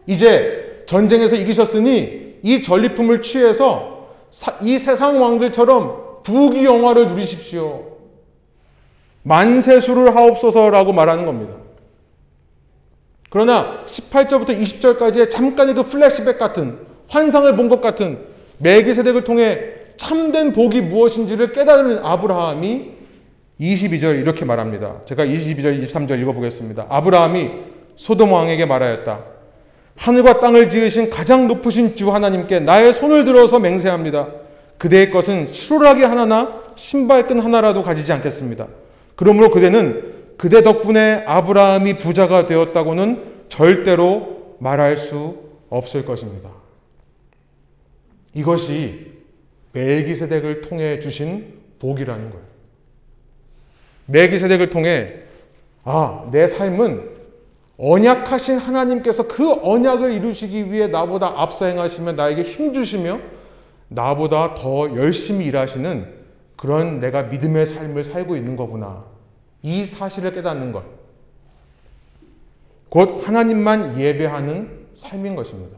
이제 0.07 0.83
전쟁에서 0.87 1.35
이기셨으니 1.35 2.39
이 2.43 2.61
전리품을 2.61 3.21
취해서 3.21 4.09
이 4.61 4.77
세상 4.77 5.21
왕들처럼 5.21 6.23
부귀 6.23 6.65
영화를 6.65 7.07
누리십시오. 7.07 7.95
만세수를 9.23 10.15
하옵소서라고 10.15 10.93
말하는 10.93 11.25
겁니다. 11.25 11.55
그러나 13.29 13.83
18절부터 13.85 14.59
20절까지의 14.61 15.29
잠깐의 15.29 15.73
그 15.73 15.83
플래시백 15.83 16.37
같은 16.37 16.94
환상을 17.07 17.55
본 17.55 17.69
것 17.69 17.81
같은 17.81 18.19
매기세덱을 18.57 19.23
통해 19.23 19.59
참된 19.97 20.53
복이 20.53 20.81
무엇인지를 20.81 21.51
깨달은 21.51 21.99
아브라함이 22.03 22.95
22절 23.59 24.19
이렇게 24.19 24.43
말합니다. 24.45 25.01
제가 25.05 25.25
22절, 25.25 25.81
23절 25.87 26.19
읽어보겠습니다. 26.21 26.87
아브라함이 26.89 27.49
소돔 27.95 28.31
왕에게 28.31 28.65
말하였다. 28.65 29.19
하늘과 29.95 30.41
땅을 30.41 30.69
지으신 30.69 31.09
가장 31.09 31.47
높으신 31.47 31.95
주 31.95 32.13
하나님께 32.13 32.59
나의 32.59 32.93
손을 32.93 33.23
들어서 33.23 33.59
맹세합니다. 33.59 34.27
그대의 34.77 35.09
것은 35.09 35.53
실오라기 35.53 36.03
하나나 36.03 36.61
신발끈 36.75 37.39
하나라도 37.39 37.81
가지지 37.83 38.11
않겠습니다. 38.11 38.67
그러므로 39.15 39.49
그대는 39.49 40.13
그대 40.37 40.61
덕분에 40.63 41.23
아브라함이 41.25 41.97
부자가 41.97 42.45
되었다고는 42.45 43.23
절대로 43.47 44.57
말할 44.59 44.97
수 44.97 45.35
없을 45.69 46.03
것입니다. 46.03 46.49
이것이 48.35 49.13
멜기세덱을 49.71 50.61
통해 50.61 50.99
주신 50.99 51.55
복이라는 51.79 52.29
거예요. 52.29 52.45
멜기세덱을 54.05 54.69
통해 54.69 55.15
아, 55.83 56.27
내 56.31 56.45
삶은 56.45 57.15
언약하신 57.77 58.57
하나님께서 58.57 59.27
그 59.27 59.51
언약을 59.51 60.13
이루시기 60.13 60.71
위해 60.71 60.87
나보다 60.87 61.41
앞서 61.41 61.65
행하시며 61.65 62.13
나에게 62.13 62.43
힘 62.43 62.73
주시며 62.73 63.19
나보다 63.87 64.55
더 64.55 64.95
열심히 64.95 65.45
일하시는 65.45 66.13
그런 66.55 66.99
내가 66.99 67.23
믿음의 67.23 67.65
삶을 67.65 68.03
살고 68.03 68.35
있는 68.35 68.55
거구나. 68.55 69.03
이 69.61 69.83
사실을 69.85 70.31
깨닫는 70.31 70.71
것. 70.71 70.83
곧 72.89 73.27
하나님만 73.27 73.99
예배하는 73.99 74.85
삶인 74.93 75.35
것입니다. 75.35 75.77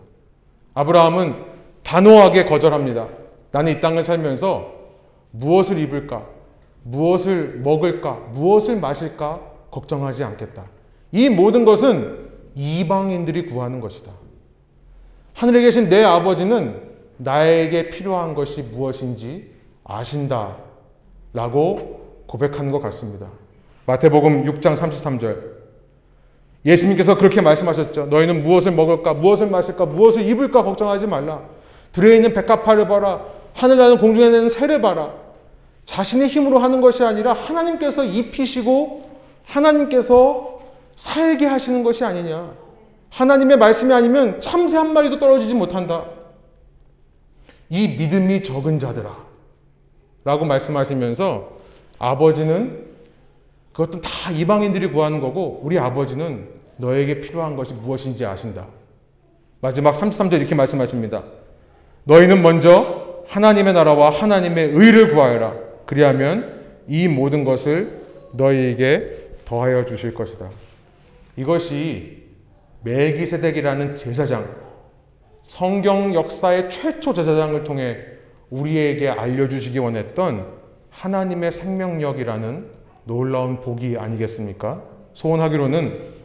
아브라함은 0.75 1.56
단호하게 1.87 2.45
거절합니다. 2.45 3.07
나는 3.51 3.71
이 3.71 3.79
땅을 3.79 4.03
살면서 4.03 4.73
무엇을 5.31 5.79
입을까, 5.79 6.25
무엇을 6.83 7.61
먹을까, 7.63 8.15
무엇을 8.33 8.77
마실까 8.79 9.39
걱정하지 9.71 10.25
않겠다. 10.25 10.65
이 11.13 11.29
모든 11.29 11.63
것은 11.63 12.27
이방인들이 12.55 13.45
구하는 13.45 13.79
것이다. 13.79 14.11
하늘에 15.33 15.61
계신 15.61 15.87
내 15.87 16.03
아버지는 16.03 16.81
나에게 17.17 17.89
필요한 17.89 18.35
것이 18.35 18.63
무엇인지 18.63 19.49
아신다. 19.85 20.57
라고 21.33 22.25
고백하는 22.27 22.71
것 22.71 22.81
같습니다. 22.81 23.27
마태복음 23.85 24.43
6장 24.43 24.75
33절. 24.75 25.57
예수님께서 26.65 27.17
그렇게 27.17 27.39
말씀하셨죠. 27.39 28.07
너희는 28.07 28.43
무엇을 28.43 28.73
먹을까, 28.73 29.13
무엇을 29.13 29.47
마실까, 29.47 29.85
무엇을 29.85 30.23
입을까 30.27 30.63
걱정하지 30.63 31.07
말라. 31.07 31.56
들에 31.97 32.15
있는 32.15 32.33
백합화를 32.33 32.87
봐라. 32.87 33.25
하늘 33.55 33.77
나는 33.77 33.97
공중에 33.97 34.27
있는 34.27 34.49
새를 34.49 34.81
봐라. 34.81 35.15
자신의 35.85 36.27
힘으로 36.27 36.59
하는 36.59 36.79
것이 36.79 37.03
아니라 37.03 37.33
하나님께서 37.33 38.03
입히시고 38.03 39.09
하나님께서 39.45 40.59
살게 40.95 41.47
하시는 41.47 41.81
것이 41.81 42.03
아니냐. 42.03 42.53
하나님의 43.09 43.57
말씀이 43.57 43.91
아니면 43.91 44.41
참새 44.41 44.77
한 44.77 44.93
마리도 44.93 45.17
떨어지지 45.17 45.55
못한다. 45.55 46.05
이 47.69 47.87
믿음이 47.87 48.43
적은 48.43 48.77
자들아. 48.77 49.17
라고 50.23 50.45
말씀하시면서 50.45 51.49
아버지는 51.97 52.85
그것도 53.71 54.01
다 54.01 54.29
이방인들이 54.29 54.91
구하는 54.91 55.19
거고 55.19 55.61
우리 55.63 55.79
아버지는 55.79 56.47
너에게 56.75 57.21
필요한 57.21 57.55
것이 57.55 57.73
무엇인지 57.73 58.23
아신다. 58.23 58.67
마지막 59.61 59.95
33절 59.95 60.33
이렇게 60.33 60.53
말씀하십니다. 60.53 61.23
너희는 62.07 62.41
먼저 62.41 63.23
하나님의 63.27 63.73
나라와 63.73 64.09
하나님의 64.09 64.69
의를 64.69 65.11
구하여라. 65.11 65.55
그리하면 65.85 66.61
이 66.87 67.09
모든 67.09 67.43
것을 67.43 68.01
너희에게 68.31 69.27
더하여 69.43 69.85
주실 69.85 70.13
것이다. 70.13 70.49
이것이 71.35 72.23
멜기세덱이라는 72.83 73.97
제사장, 73.97 74.47
성경 75.41 76.13
역사의 76.13 76.69
최초 76.69 77.13
제사장을 77.13 77.61
통해 77.65 77.97
우리에게 78.49 79.09
알려주시기 79.09 79.77
원했던 79.79 80.47
하나님의 80.89 81.51
생명력이라는 81.51 82.67
놀라운 83.03 83.59
복이 83.59 83.97
아니겠습니까? 83.97 84.81
소원하기로는 85.13 86.15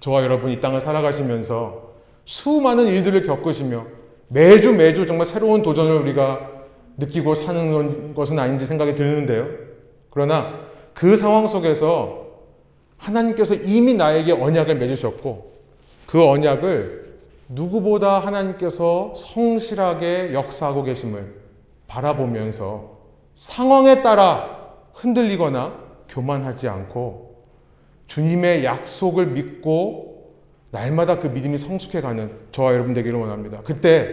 저와 0.00 0.22
여러분 0.22 0.50
이 0.50 0.60
땅을 0.60 0.80
살아가시면서 0.80 1.92
수많은 2.24 2.86
일들을 2.86 3.26
겪으시며 3.26 3.86
매주 4.28 4.72
매주 4.72 5.06
정말 5.06 5.26
새로운 5.26 5.62
도전을 5.62 5.92
우리가 5.98 6.50
느끼고 6.96 7.34
사는 7.34 8.14
것은 8.14 8.38
아닌지 8.38 8.66
생각이 8.66 8.94
드는데요. 8.94 9.48
그러나 10.10 10.60
그 10.94 11.16
상황 11.16 11.46
속에서 11.46 12.24
하나님께서 12.96 13.54
이미 13.54 13.94
나에게 13.94 14.32
언약을 14.32 14.76
맺으셨고 14.76 15.52
그 16.06 16.22
언약을 16.22 17.14
누구보다 17.48 18.20
하나님께서 18.20 19.14
성실하게 19.16 20.32
역사하고 20.32 20.84
계심을 20.84 21.34
바라보면서 21.86 22.98
상황에 23.34 24.02
따라 24.02 24.70
흔들리거나 24.94 25.74
교만하지 26.08 26.68
않고 26.68 27.34
주님의 28.06 28.64
약속을 28.64 29.26
믿고 29.26 30.13
날마다 30.74 31.20
그 31.20 31.28
믿음이 31.28 31.56
성숙해가는 31.56 32.30
저와 32.50 32.74
여러분 32.74 32.94
되기를 32.94 33.16
원합니다. 33.16 33.60
그때 33.62 34.12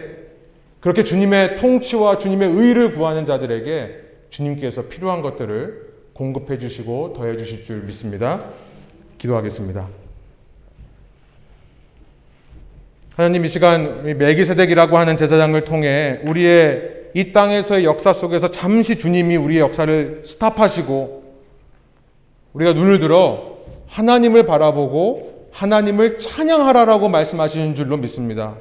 그렇게 0.78 1.02
주님의 1.02 1.56
통치와 1.56 2.18
주님의 2.18 2.50
의를 2.50 2.92
구하는 2.92 3.26
자들에게 3.26 4.00
주님께서 4.30 4.82
필요한 4.82 5.22
것들을 5.22 5.92
공급해 6.12 6.60
주시고 6.60 7.14
더해 7.14 7.36
주실 7.36 7.64
줄 7.64 7.82
믿습니다. 7.82 8.44
기도하겠습니다. 9.18 9.88
하나님 13.16 13.44
이 13.44 13.48
시간 13.48 14.04
멜기세덱이라고 14.16 14.96
하는 14.96 15.16
제사장을 15.16 15.64
통해 15.64 16.20
우리의 16.24 17.10
이 17.14 17.32
땅에서의 17.32 17.84
역사 17.84 18.12
속에서 18.12 18.52
잠시 18.52 18.98
주님이 18.98 19.36
우리의 19.36 19.60
역사를 19.60 20.22
스탑하시고 20.24 21.22
우리가 22.52 22.72
눈을 22.72 23.00
들어 23.00 23.58
하나님을 23.88 24.46
바라보고 24.46 25.31
하나님을 25.52 26.18
찬양하라라고 26.18 27.08
말씀하시는 27.08 27.74
줄로 27.74 27.96
믿습니다. 27.98 28.56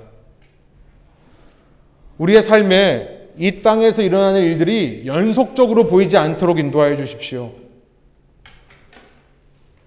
우리의 2.18 2.42
삶에 2.42 3.22
이 3.38 3.62
땅에서 3.62 4.02
일어나는 4.02 4.44
일들이 4.44 5.04
연속적으로 5.06 5.88
보이지 5.88 6.18
않도록 6.18 6.60
인도하여 6.60 6.98
주십시오. 6.98 7.52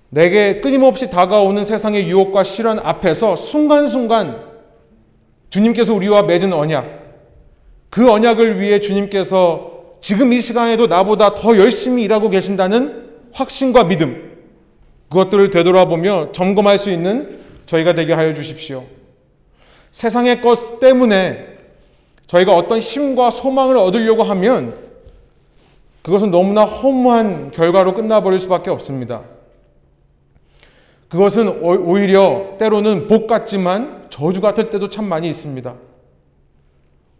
내게 0.08 0.60
끊임없이 0.60 1.10
다가오는 1.10 1.64
세상의 1.64 2.08
유혹과 2.08 2.44
실현 2.44 2.78
앞에서 2.78 3.36
순간순간 3.36 4.42
주님께서 5.50 5.94
우리와 5.94 6.22
맺은 6.22 6.52
언약, 6.52 7.04
그 7.90 8.10
언약을 8.10 8.60
위해 8.60 8.80
주님께서 8.80 9.72
지금 10.00 10.32
이 10.32 10.40
시간에도 10.40 10.86
나보다 10.86 11.34
더 11.34 11.56
열심히 11.56 12.02
일하고 12.02 12.30
계신다는 12.30 13.04
확신과 13.32 13.84
믿음, 13.84 14.33
그것들을 15.14 15.50
되돌아보며 15.50 16.32
점검할 16.32 16.80
수 16.80 16.90
있는 16.90 17.38
저희가 17.66 17.94
되게 17.94 18.12
하여 18.12 18.34
주십시오. 18.34 18.84
세상의 19.92 20.42
것 20.42 20.80
때문에 20.80 21.54
저희가 22.26 22.52
어떤 22.54 22.80
힘과 22.80 23.30
소망을 23.30 23.76
얻으려고 23.76 24.24
하면 24.24 24.74
그것은 26.02 26.32
너무나 26.32 26.64
허무한 26.64 27.52
결과로 27.52 27.94
끝나버릴 27.94 28.40
수밖에 28.40 28.70
없습니다. 28.70 29.22
그것은 31.08 31.62
오히려 31.62 32.56
때로는 32.58 33.06
복 33.06 33.28
같지만 33.28 34.06
저주 34.10 34.40
같을 34.40 34.70
때도 34.70 34.90
참 34.90 35.04
많이 35.04 35.28
있습니다. 35.28 35.74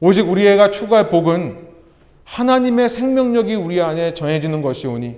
오직 0.01 0.29
우리가 0.29 0.73
추구할 0.73 1.11
복은 1.11 1.69
하나님의 2.25 2.89
생명력이 2.89 3.55
우리 3.55 3.81
안에 3.81 4.15
정해지는 4.15 4.63
것이오니 4.63 5.17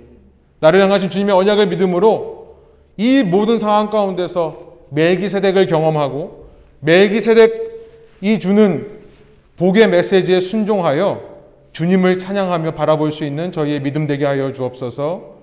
나를 0.59 0.79
향하신 0.81 1.09
주님의 1.09 1.33
언약을 1.33 1.67
믿음으로 1.67 2.37
이 2.97 3.23
모든 3.23 3.59
상황 3.59 3.89
가운데서 3.89 4.67
멜기세덱을 4.89 5.67
경험하고 5.67 6.47
멜기세덱이 6.79 8.39
주는 8.41 8.97
복의 9.57 9.87
메시지에 9.89 10.39
순종하여 10.39 11.37
주님을 11.71 12.19
찬양하며 12.19 12.71
바라볼 12.71 13.11
수 13.11 13.23
있는 13.23 13.51
저희의 13.51 13.81
믿음 13.81 14.07
되게 14.07 14.25
하여 14.25 14.51
주옵소서. 14.51 15.37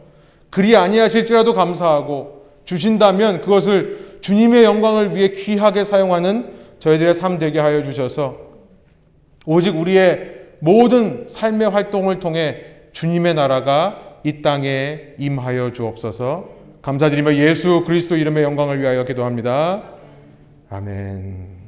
그리 0.51 0.77
아니하실지라도 0.77 1.55
감사하고 1.55 2.45
주신다면 2.65 3.41
그것을 3.41 4.19
주님의 4.21 4.65
영광을 4.65 5.15
위해 5.15 5.29
귀하게 5.29 5.85
사용하는 5.85 6.53
저희들의 6.79 7.15
삶 7.15 7.39
되게 7.39 7.59
하여 7.59 7.83
주셔서 7.83 8.37
오직 9.47 9.77
우리의 9.77 10.33
모든 10.61 11.27
삶의 11.29 11.71
활동을 11.71 12.21
통해 12.21 12.57
주님의 12.93 13.35
나라가 13.35 14.19
이 14.25 14.41
땅에 14.41 15.01
임하여 15.19 15.73
주옵소서. 15.73 16.54
감사드리며 16.85 17.37
예수 17.37 17.83
그리스도 17.87 18.15
이름의 18.15 18.43
영광을 18.43 18.79
위하여 18.79 19.05
기도합니다. 19.05 19.85
아멘. 20.69 21.64